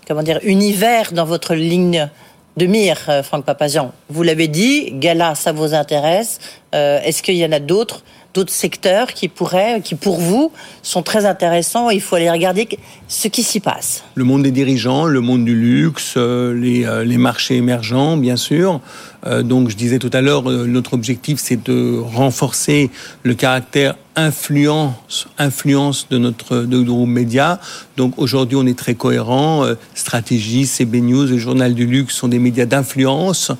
comment 0.08 0.24
dire 0.24 0.40
univers 0.44 1.12
dans 1.14 1.26
votre 1.26 1.56
ligne 1.56 2.10
de 2.58 2.66
mire, 2.66 2.98
Franck 3.24 3.46
Papazian. 3.46 3.92
Vous 4.10 4.24
l'avez 4.24 4.48
dit, 4.48 4.92
Gala, 4.94 5.36
ça 5.36 5.52
vous 5.52 5.74
intéresse. 5.74 6.40
Est-ce 6.72 7.24
qu'il 7.24 7.36
y 7.36 7.46
en 7.46 7.52
a 7.52 7.60
d'autres 7.60 8.04
d'autres 8.34 8.52
secteurs 8.52 9.14
qui 9.14 9.28
pourraient, 9.28 9.82
qui 9.84 9.96
pour 9.96 10.18
vous 10.18 10.52
sont 10.82 11.04
très 11.04 11.26
intéressants. 11.26 11.90
Il 11.90 12.02
faut 12.02 12.16
aller 12.16 12.30
regarder 12.30 12.68
ce 13.08 13.28
qui 13.28 13.44
s'y 13.44 13.60
passe? 13.60 14.04
Le 14.16 14.24
monde 14.24 14.44
des 14.44 14.52
dirigeants, 14.52 15.06
le 15.06 15.22
monde 15.22 15.46
du 15.46 15.56
luxe, 15.56 16.16
euh, 16.18 16.54
les, 16.54 16.86
euh, 16.86 17.04
les 17.04 17.18
marchés 17.18 17.56
émergents, 17.56 18.18
bien 18.18 18.36
sûr. 18.36 18.82
Euh, 19.26 19.44
donc, 19.44 19.70
je 19.70 19.76
disais 19.76 20.00
tout 20.00 20.10
à 20.14 20.22
l'heure, 20.22 20.44
notre 20.44 20.94
objectif, 20.94 21.40
c'est 21.42 21.64
de 21.64 22.00
renforcer 22.00 22.90
le 23.24 23.34
caractère 23.34 23.96
influence, 24.16 25.28
influence 25.38 26.08
de 26.10 26.18
notre 26.18 26.58
de 26.58 26.82
groupe 26.82 27.10
média. 27.10 27.60
Donc 27.98 28.14
aujourd'hui, 28.18 28.58
on 28.58 28.68
est 28.68 28.78
très 28.78 28.94
cohérent. 28.94 29.66
Stratégie, 29.96 30.68
CB 30.68 31.02
News, 31.02 31.26
le 31.26 31.38
Journal 31.40 31.74
du 31.74 31.88
Luxe 31.88 32.14
sont 32.16 32.28
des 32.28 32.38
médias 32.38 32.66
d'influence. 32.66 33.52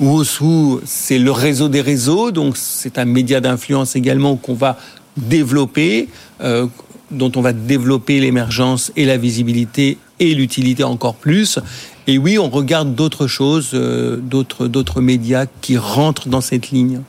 Wosu, 0.00 0.80
c'est 0.84 1.18
le 1.18 1.30
réseau 1.30 1.68
des 1.68 1.80
réseaux, 1.80 2.30
donc 2.30 2.56
c'est 2.56 2.98
un 2.98 3.04
média 3.04 3.40
d'influence 3.40 3.94
également 3.94 4.36
qu'on 4.36 4.54
va 4.54 4.76
développer, 5.16 6.08
euh, 6.40 6.66
dont 7.10 7.30
on 7.36 7.40
va 7.40 7.52
développer 7.52 8.18
l'émergence 8.18 8.90
et 8.96 9.04
la 9.04 9.16
visibilité 9.16 9.98
et 10.20 10.34
l'utilité 10.34 10.84
encore 10.84 11.14
plus. 11.14 11.58
Et 12.06 12.18
oui, 12.18 12.38
on 12.38 12.50
regarde 12.50 12.94
d'autres 12.94 13.26
choses, 13.26 13.70
euh, 13.74 14.16
d'autres 14.16 14.66
d'autres 14.66 15.00
médias 15.00 15.46
qui 15.62 15.78
rentrent 15.78 16.28
dans 16.28 16.42
cette 16.42 16.70
ligne. 16.70 17.00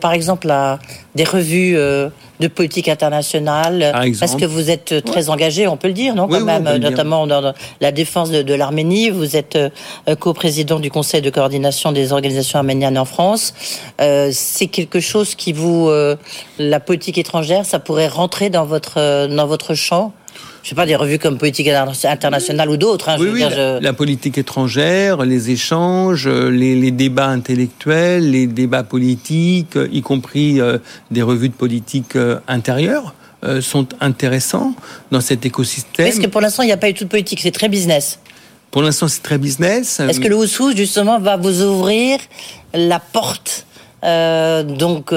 par 0.00 0.12
exemple, 0.12 0.46
la, 0.46 0.78
des 1.14 1.24
revues 1.24 1.76
euh, 1.76 2.10
de 2.38 2.48
politique 2.48 2.88
internationale, 2.88 3.92
parce 4.20 4.36
que 4.36 4.44
vous 4.44 4.70
êtes 4.70 5.02
très 5.04 5.30
engagé, 5.30 5.66
on 5.66 5.78
peut 5.78 5.88
le 5.88 5.94
dire, 5.94 6.14
non 6.14 6.28
quand 6.28 6.44
même, 6.44 6.68
notamment 6.76 7.26
dans 7.26 7.54
la 7.80 7.92
défense 7.92 8.30
de, 8.30 8.54
l'Arménie. 8.54 9.08
Vous 9.08 9.36
êtes 9.36 9.56
euh, 9.56 10.14
co-président 10.14 10.80
du 10.80 10.90
Conseil 10.90 11.22
de 11.22 11.30
coordination 11.30 11.90
des 11.90 12.12
organisations 12.12 12.58
arméniennes 12.58 12.98
en 12.98 13.06
France. 13.06 13.54
C'est 13.98 14.66
quelque 14.66 15.00
chose 15.00 15.34
qui 15.34 15.54
vous, 15.54 15.90
la 16.58 16.80
politique 16.80 17.16
étrangère, 17.16 17.64
ça 17.64 17.78
pourrait 17.78 18.08
rentrer 18.08 18.50
dans 18.50 18.66
votre 18.66 19.28
dans 19.28 19.46
votre 19.46 19.72
champ? 19.74 20.12
Je 20.64 20.70
sais 20.70 20.74
pas, 20.74 20.86
des 20.86 20.96
revues 20.96 21.18
comme 21.18 21.36
Politique 21.36 21.68
internationale 21.68 22.70
ou 22.70 22.78
d'autres. 22.78 23.10
Hein, 23.10 23.16
oui, 23.20 23.28
oui, 23.32 23.44
la, 23.80 23.92
politique 23.92 24.38
étrangère, 24.38 25.22
les 25.24 25.50
échanges, 25.50 26.26
les, 26.26 26.90
débats 26.90 27.28
intellectuels, 27.28 28.30
les 28.30 28.46
débats 28.46 28.82
politiques, 28.82 29.78
y 29.92 30.00
compris 30.00 30.60
euh, 30.60 30.78
des 31.10 31.20
revues 31.20 31.50
de 31.50 31.54
politique 31.54 32.16
euh, 32.16 32.38
intérieure, 32.48 33.14
euh, 33.44 33.60
sont 33.60 33.88
intéressants 34.00 34.74
dans 35.10 35.20
cet 35.20 35.44
écosystème. 35.44 36.06
Est-ce 36.06 36.20
que 36.20 36.28
pour 36.28 36.40
l'instant, 36.40 36.62
il 36.62 36.66
n'y 36.66 36.72
a 36.72 36.78
pas 36.78 36.88
eu 36.88 36.94
toute 36.94 37.10
politique? 37.10 37.40
C'est 37.42 37.50
très 37.50 37.68
business. 37.68 38.18
Pour 38.70 38.80
l'instant, 38.80 39.06
c'est 39.06 39.22
très 39.22 39.36
business. 39.36 40.00
Est-ce 40.00 40.18
que 40.18 40.28
le 40.28 40.36
Oussou, 40.36 40.74
justement, 40.74 41.20
va 41.20 41.36
vous 41.36 41.62
ouvrir 41.62 42.18
la 42.72 43.00
porte 43.00 43.66
donc 44.02 45.12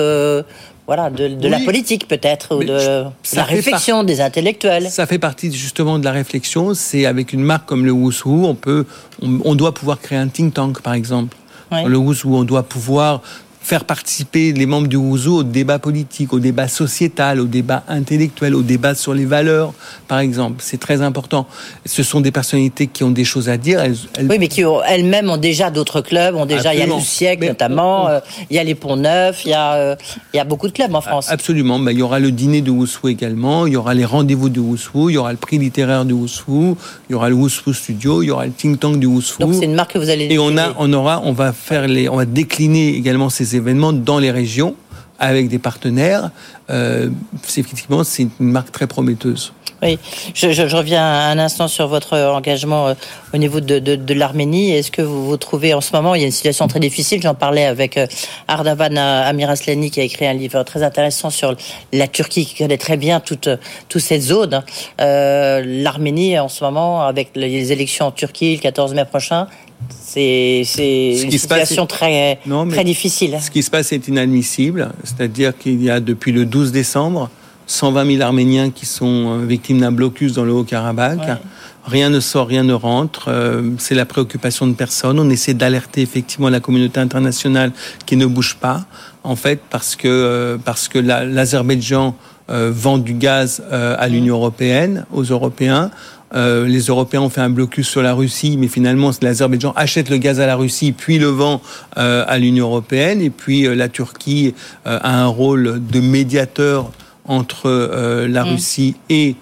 voilà, 0.88 1.10
de, 1.10 1.50
la 1.50 1.60
politique 1.60 2.08
peut-être, 2.08 2.56
ou 2.56 2.64
de, 2.64 3.04
la 3.36 3.44
réflexion 3.44 4.06
des 4.06 4.22
intellectuels. 4.22 4.90
Ça 4.90 5.06
fait 5.06 5.20
partie 5.20 5.52
justement 5.52 6.00
de 6.00 6.06
la 6.06 6.14
réflexion. 6.14 6.74
C'est 6.74 7.06
avec 7.06 7.34
une 7.34 7.44
marque 7.44 7.66
comme 7.66 7.86
le 7.86 7.92
Wushu, 7.92 8.30
on 8.30 8.56
peut, 8.56 8.86
on, 9.22 9.56
doit 9.56 9.74
pouvoir 9.74 10.00
créer 10.00 10.18
un 10.18 10.30
think 10.30 10.54
tank, 10.54 10.82
par 10.82 10.94
exemple. 10.94 11.36
Le 11.72 11.98
Wushu, 11.98 12.30
on 12.30 12.46
doit 12.46 12.64
pouvoir 12.64 13.22
faire 13.68 13.84
participer 13.84 14.54
les 14.54 14.66
membres 14.66 14.88
du 14.88 14.96
Wuzu 14.96 15.28
au 15.28 15.44
débat 15.44 15.78
politique, 15.78 16.32
au 16.32 16.40
débat 16.40 16.70
sociétal, 16.70 17.42
au 17.42 17.48
débat 17.48 17.84
intellectuel, 17.90 18.56
au 18.56 18.62
débat 18.62 18.96
sur 18.96 19.14
les 19.14 19.26
valeurs, 19.26 19.74
par 20.08 20.20
exemple. 20.20 20.64
C'est 20.64 20.80
très 20.80 21.02
important. 21.02 21.46
Ce 21.86 22.02
sont 22.02 22.22
des 22.22 22.32
personnalités 22.32 22.88
qui 22.88 23.04
ont 23.04 23.12
des 23.12 23.26
choses 23.26 23.50
à 23.50 23.58
dire. 23.58 23.84
Oui, 24.22 24.38
mais 24.40 24.48
qui 24.48 24.64
elles-mêmes 24.88 25.30
ont 25.30 25.36
déjà 25.36 25.70
d'autres 25.70 26.00
clubs, 26.00 26.34
ont 26.36 26.46
déjà, 26.46 26.74
il 26.74 26.80
y 26.80 26.82
a 26.82 26.86
le 26.86 27.02
siècle 27.02 27.46
notamment, 27.46 28.08
euh, 28.08 28.20
il 28.50 28.56
y 28.56 28.60
a 28.60 28.64
les 28.64 28.74
Ponts 28.74 28.96
Neufs, 28.96 29.44
il 29.44 29.50
y 29.50 29.54
a, 29.54 29.74
euh, 29.74 29.96
il 30.34 30.38
y 30.38 30.40
a 30.40 30.46
beaucoup 30.46 30.70
de 30.70 30.72
clubs 30.72 30.96
en 30.96 31.02
France. 31.02 31.30
Absolument. 31.30 31.78
il 31.90 31.98
y 31.98 32.02
aura 32.02 32.20
le 32.20 32.32
dîner 32.32 32.62
de 32.62 32.72
Wusu 32.72 33.10
également, 33.10 33.68
il 33.68 33.74
y 33.74 33.76
aura 33.76 33.94
les 33.94 34.06
rendez-vous 34.06 34.48
de 34.48 34.62
Wusu, 34.62 35.10
il 35.10 35.16
y 35.16 35.18
aura 35.18 35.32
le 35.32 35.38
prix 35.38 35.58
littéraire 35.58 36.06
de 36.06 36.14
Wusu, 36.14 36.78
il 37.10 37.12
y 37.12 37.16
aura 37.16 37.28
le 37.28 37.36
Wusu 37.36 37.74
Studio, 37.74 38.24
il 38.24 38.28
y 38.28 38.32
aura 38.32 38.46
le 38.46 38.54
think 38.54 38.80
tank 38.80 38.98
du 38.98 39.08
Wusu. 39.08 39.40
Donc 39.42 39.56
c'est 39.56 39.66
une 39.66 39.76
marque 39.76 39.92
que 39.92 40.00
vous 40.00 40.10
allez. 40.10 40.28
Et 40.32 40.40
on 40.40 40.58
a, 40.58 40.74
on 40.78 40.94
aura, 40.94 41.22
on 41.26 41.34
va 41.34 41.52
faire 41.52 41.86
les, 41.90 42.08
on 42.08 42.16
va 42.16 42.26
décliner 42.26 42.96
également 42.96 43.30
ces 43.30 43.57
événements 43.58 43.94
dans 43.94 44.20
les 44.20 44.32
régions 44.32 44.76
avec 45.20 45.50
des 45.50 45.60
partenaires. 45.60 46.32
Euh, 46.70 47.10
effectivement, 47.58 48.04
c'est 48.04 48.28
une 48.40 48.52
marque 48.52 48.72
très 48.72 48.88
prometteuse. 48.88 49.54
Oui, 49.82 50.00
je, 50.34 50.76
reviens 50.76 51.06
un 51.06 51.38
instant 51.38 51.68
sur 51.68 51.88
votre 51.88 52.18
engagement 52.18 52.88
euh, 52.88 52.94
au 53.34 53.38
niveau 53.38 53.60
de, 53.60 54.14
l'Arménie. 54.14 54.72
Est-ce 54.72 54.92
que 54.92 55.02
vous 55.02 55.28
vous 55.28 55.38
trouvez 55.38 55.74
en 55.74 55.82
ce 55.82 55.96
moment, 55.96 56.16
il 56.16 56.22
y 56.22 56.24
a 56.24 56.28
une 56.28 56.32
situation 56.32 56.68
très 56.68 56.80
difficile, 56.80 57.22
j'en 57.22 57.36
parlais 57.36 57.66
avec 57.66 57.98
euh, 57.98 58.08
Ardavan 58.48 58.96
Amiraslani 58.96 59.92
qui 59.92 60.00
a 60.00 60.04
écrit 60.04 60.26
un 60.26 60.34
livre 60.34 60.64
très 60.64 60.84
intéressant 60.84 61.30
sur 61.30 61.56
la 61.94 62.08
Turquie 62.08 62.46
qui 62.46 62.56
connaît 62.56 62.78
très 62.78 62.98
bien 62.98 63.20
toute, 63.20 63.50
toute 63.90 64.02
cette 64.02 64.22
zone. 64.22 64.64
L'Arménie 65.00 66.40
en 66.40 66.50
ce 66.50 66.64
moment, 66.64 67.02
avec 67.02 67.32
les 67.36 67.72
élections 67.72 68.08
en 68.08 68.12
Turquie 68.12 68.56
le 68.56 68.62
14 68.62 68.94
mai 68.94 69.06
prochain, 69.06 69.48
c'est 69.90 70.60
une 70.60 71.32
situation 71.32 71.86
très, 71.86 72.40
très 72.72 72.84
difficile. 72.84 73.38
Ce 73.42 73.52
qui 73.52 73.64
se 73.64 73.70
passe 73.70 73.92
est 73.92 74.08
inadmissible. 74.08 74.92
C'est-à-dire 75.04 75.58
qu'il 75.58 75.82
y 75.84 75.90
a 75.90 76.00
depuis 76.00 76.32
le 76.32 76.46
12 76.46 76.72
décembre 76.72 77.30
120 77.68 78.12
000 78.14 78.22
Arméniens 78.22 78.70
qui 78.72 78.86
sont 78.86 79.40
euh, 79.42 79.46
victimes 79.46 79.80
d'un 79.80 79.92
blocus 79.92 80.34
dans 80.34 80.46
le 80.46 80.52
Haut-Karabakh. 80.54 81.40
Rien 81.86 82.10
ne 82.10 82.20
sort, 82.20 82.48
rien 82.48 82.64
ne 82.64 82.74
rentre. 82.74 83.30
Euh, 83.30 83.72
c'est 83.78 83.96
la 83.96 84.06
préoccupation 84.06 84.68
de 84.68 84.74
personne. 84.74 85.20
On 85.20 85.30
essaie 85.30 85.54
d'alerter 85.54 86.02
effectivement 86.02 86.50
la 86.50 86.60
communauté 86.60 87.00
internationale 87.00 87.72
qui 88.06 88.18
ne 88.18 88.26
bouge 88.26 88.58
pas, 88.60 88.86
en 89.24 89.36
fait, 89.36 89.62
parce 89.70 89.96
que, 89.96 90.08
euh, 90.08 90.58
parce 90.58 90.88
que 90.88 91.00
l'Azerbaïdjan 91.00 92.16
vend 92.50 92.98
du 92.98 93.14
gaz 93.14 93.62
à 93.70 94.08
l'Union 94.08 94.36
européenne, 94.36 95.06
aux 95.12 95.24
Européens. 95.24 95.92
Euh, 96.36 96.68
les 96.68 96.88
Européens 96.88 97.22
ont 97.22 97.30
fait 97.30 97.42
un 97.42 97.50
blocus 97.50 97.88
sur 97.88 98.02
la 98.02 98.14
Russie, 98.14 98.58
mais 98.58 98.68
finalement 98.68 99.12
l'Azerbaïdjan 99.22 99.74
achète 99.76 100.10
le 100.10 100.18
gaz 100.18 100.40
à 100.40 100.46
la 100.46 100.56
Russie, 100.56 100.92
puis 100.92 101.20
le 101.20 101.28
vend 101.28 101.62
euh, 101.98 102.26
à 102.28 102.38
l'Union 102.38 102.68
européenne, 102.68 103.22
et 103.22 103.30
puis 103.30 103.66
euh, 103.66 103.76
la 103.76 103.88
Turquie 103.88 104.54
a 104.86 105.22
un 105.22 105.28
rôle 105.28 105.82
de 105.90 106.00
médiateur 106.00 106.92
entre 107.28 108.26
la 108.28 108.44
mm. 108.44 108.48
Russie 108.48 108.96
et, 109.10 109.36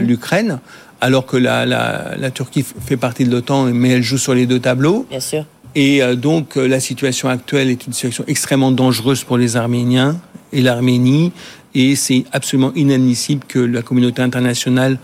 l'Ukraine. 0.00 0.60
Alors 1.00 1.26
que 1.26 1.36
la, 1.36 1.66
la, 1.66 2.30
Turquie 2.30 2.64
fait 2.64 2.96
partie 2.96 3.24
de 3.24 3.30
l'OTAN, 3.30 3.64
mais 3.64 3.90
elle 3.90 4.04
joue 4.04 4.18
sur 4.18 4.34
les 4.34 4.46
deux 4.46 4.60
tableaux. 4.60 5.04
Bien 5.10 5.20
sûr. 5.20 5.44
Et 5.74 6.00
donc 6.16 6.56
la 6.56 6.78
situation 6.80 7.28
actuelle 7.28 7.70
est 7.70 7.86
une 7.86 7.92
situation 7.92 8.24
extrêmement 8.28 8.70
dangereuse 8.70 9.24
pour 9.24 9.36
les 9.36 9.56
Arméniens 9.56 10.20
et 10.52 10.60
l'Arménie. 10.60 11.32
Et 11.74 11.96
c'est 11.96 12.24
absolument 12.32 12.72
inadmissible 12.74 13.44
que 13.48 13.58
la 13.58 13.82
communauté 13.82 14.22
internationale 14.22 14.98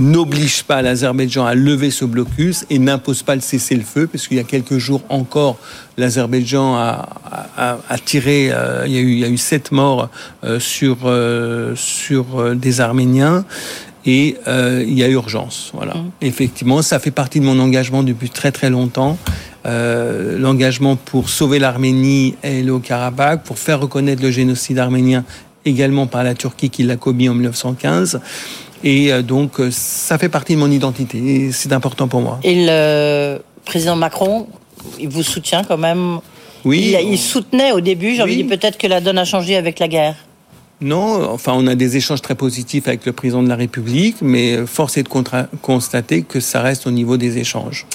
n'oblige 0.00 0.64
pas 0.64 0.82
l'Azerbaïdjan 0.82 1.44
à 1.44 1.54
lever 1.54 1.90
ce 1.90 2.04
blocus 2.04 2.64
et 2.70 2.78
n'impose 2.78 3.22
pas 3.22 3.34
le 3.34 3.40
cessez-le-feu, 3.40 4.08
parce 4.08 4.26
qu'il 4.26 4.38
y 4.38 4.40
a 4.40 4.44
quelques 4.44 4.78
jours 4.78 5.02
encore, 5.08 5.58
l'Azerbaïdjan 5.98 6.74
a, 6.76 7.98
tiré, 8.04 8.48
euh, 8.50 8.84
il, 8.86 8.92
y 8.92 8.96
a 8.96 9.00
eu, 9.00 9.12
il 9.12 9.18
y 9.18 9.24
a 9.24 9.28
eu 9.28 9.36
sept 9.36 9.70
morts 9.70 10.08
euh, 10.42 10.58
sur, 10.58 10.98
euh, 11.04 11.74
sur 11.76 12.56
des 12.56 12.80
Arméniens. 12.80 13.44
Et 14.06 14.36
il 14.46 14.94
y 14.94 15.04
a 15.04 15.08
urgence. 15.08 15.72
Voilà. 15.74 15.92
Mmh. 15.92 16.10
Effectivement, 16.22 16.80
ça 16.80 16.98
fait 16.98 17.10
partie 17.10 17.38
de 17.38 17.44
mon 17.44 17.58
engagement 17.58 18.02
depuis 18.02 18.30
très 18.30 18.50
très 18.50 18.70
longtemps. 18.70 19.18
L'engagement 19.66 20.96
pour 20.96 21.28
sauver 21.28 21.58
l'Arménie 21.58 22.34
et 22.42 22.62
le 22.62 22.72
Haut-Karabakh, 22.72 23.42
pour 23.42 23.58
faire 23.58 23.78
reconnaître 23.78 24.22
le 24.22 24.30
génocide 24.30 24.78
arménien 24.78 25.22
également 25.64 26.06
par 26.06 26.24
la 26.24 26.34
Turquie 26.34 26.70
qui 26.70 26.82
l'a 26.82 26.96
commis 26.96 27.28
en 27.28 27.34
1915. 27.34 28.20
Et 28.82 29.12
euh, 29.12 29.22
donc, 29.22 29.60
euh, 29.60 29.70
ça 29.70 30.18
fait 30.18 30.28
partie 30.28 30.54
de 30.54 30.58
mon 30.58 30.70
identité. 30.70 31.50
C'est 31.52 31.72
important 31.72 32.08
pour 32.08 32.20
moi. 32.20 32.40
Et 32.42 32.66
le 32.66 33.38
président 33.64 33.96
Macron, 33.96 34.46
il 34.98 35.08
vous 35.08 35.22
soutient 35.22 35.64
quand 35.64 35.78
même? 35.78 36.18
Oui. 36.64 36.96
Il, 37.02 37.18
soutenait 37.18 37.72
au 37.72 37.80
début. 37.80 38.14
J'ai 38.14 38.22
envie 38.22 38.36
de 38.36 38.42
dire 38.42 38.58
peut-être 38.58 38.78
que 38.78 38.86
la 38.86 39.00
donne 39.00 39.18
a 39.18 39.24
changé 39.24 39.56
avec 39.56 39.78
la 39.78 39.88
guerre. 39.88 40.16
Non, 40.80 41.30
enfin, 41.30 41.52
on 41.54 41.66
a 41.66 41.74
des 41.74 41.98
échanges 41.98 42.22
très 42.22 42.34
positifs 42.34 42.88
avec 42.88 43.04
le 43.04 43.12
président 43.12 43.42
de 43.42 43.48
la 43.48 43.56
République, 43.56 44.16
mais 44.22 44.66
force 44.66 44.96
est 44.96 45.02
de 45.02 45.08
constater 45.60 46.22
que 46.22 46.40
ça 46.40 46.62
reste 46.62 46.86
au 46.86 46.90
niveau 46.90 47.18
des 47.18 47.36
échanges. 47.36 47.86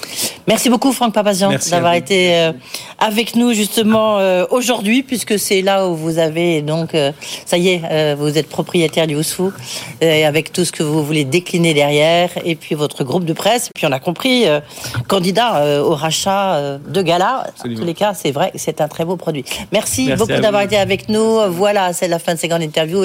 Merci 0.46 0.70
beaucoup, 0.70 0.92
Franck 0.92 1.12
Papazian, 1.12 1.52
d'avoir 1.70 1.94
été 1.94 2.36
euh, 2.36 2.52
avec 2.98 3.34
nous 3.34 3.52
justement 3.52 4.18
euh, 4.20 4.44
aujourd'hui, 4.50 5.02
puisque 5.02 5.36
c'est 5.36 5.62
là 5.62 5.88
où 5.88 5.96
vous 5.96 6.18
avez 6.18 6.62
donc, 6.62 6.94
euh, 6.94 7.10
ça 7.44 7.58
y 7.58 7.70
est, 7.70 8.14
vous 8.14 8.38
êtes 8.38 8.48
propriétaire 8.48 9.08
du 9.08 9.16
Oussou, 9.16 9.52
avec 10.00 10.52
tout 10.52 10.64
ce 10.64 10.70
que 10.70 10.84
vous 10.84 11.04
voulez 11.04 11.24
décliner 11.24 11.74
derrière, 11.74 12.30
et 12.44 12.54
puis 12.54 12.76
votre 12.76 13.02
groupe 13.02 13.24
de 13.24 13.32
presse, 13.32 13.70
puis 13.74 13.86
on 13.86 13.92
a 13.92 13.98
compris, 13.98 14.44
candidat 15.08 15.82
au 15.82 15.94
rachat 15.94 16.78
de 16.78 17.02
Gala. 17.02 17.48
En 17.64 17.74
tous 17.74 17.84
les 17.84 17.94
cas, 17.94 18.14
c'est 18.14 18.30
vrai, 18.30 18.52
c'est 18.54 18.80
un 18.80 18.88
très 18.88 19.04
beau 19.04 19.16
produit. 19.16 19.44
Merci, 19.72 20.12
beaucoup 20.14 20.40
d'avoir 20.40 20.62
été 20.62 20.76
avec 20.76 21.08
nous. 21.08 21.40
Voilà, 21.50 21.92
c'est 21.92 22.08
la 22.08 22.18
fin 22.18 22.34
de 22.34 22.38
ces 22.38 22.48
grandes 22.48 22.62
interview 22.76 23.00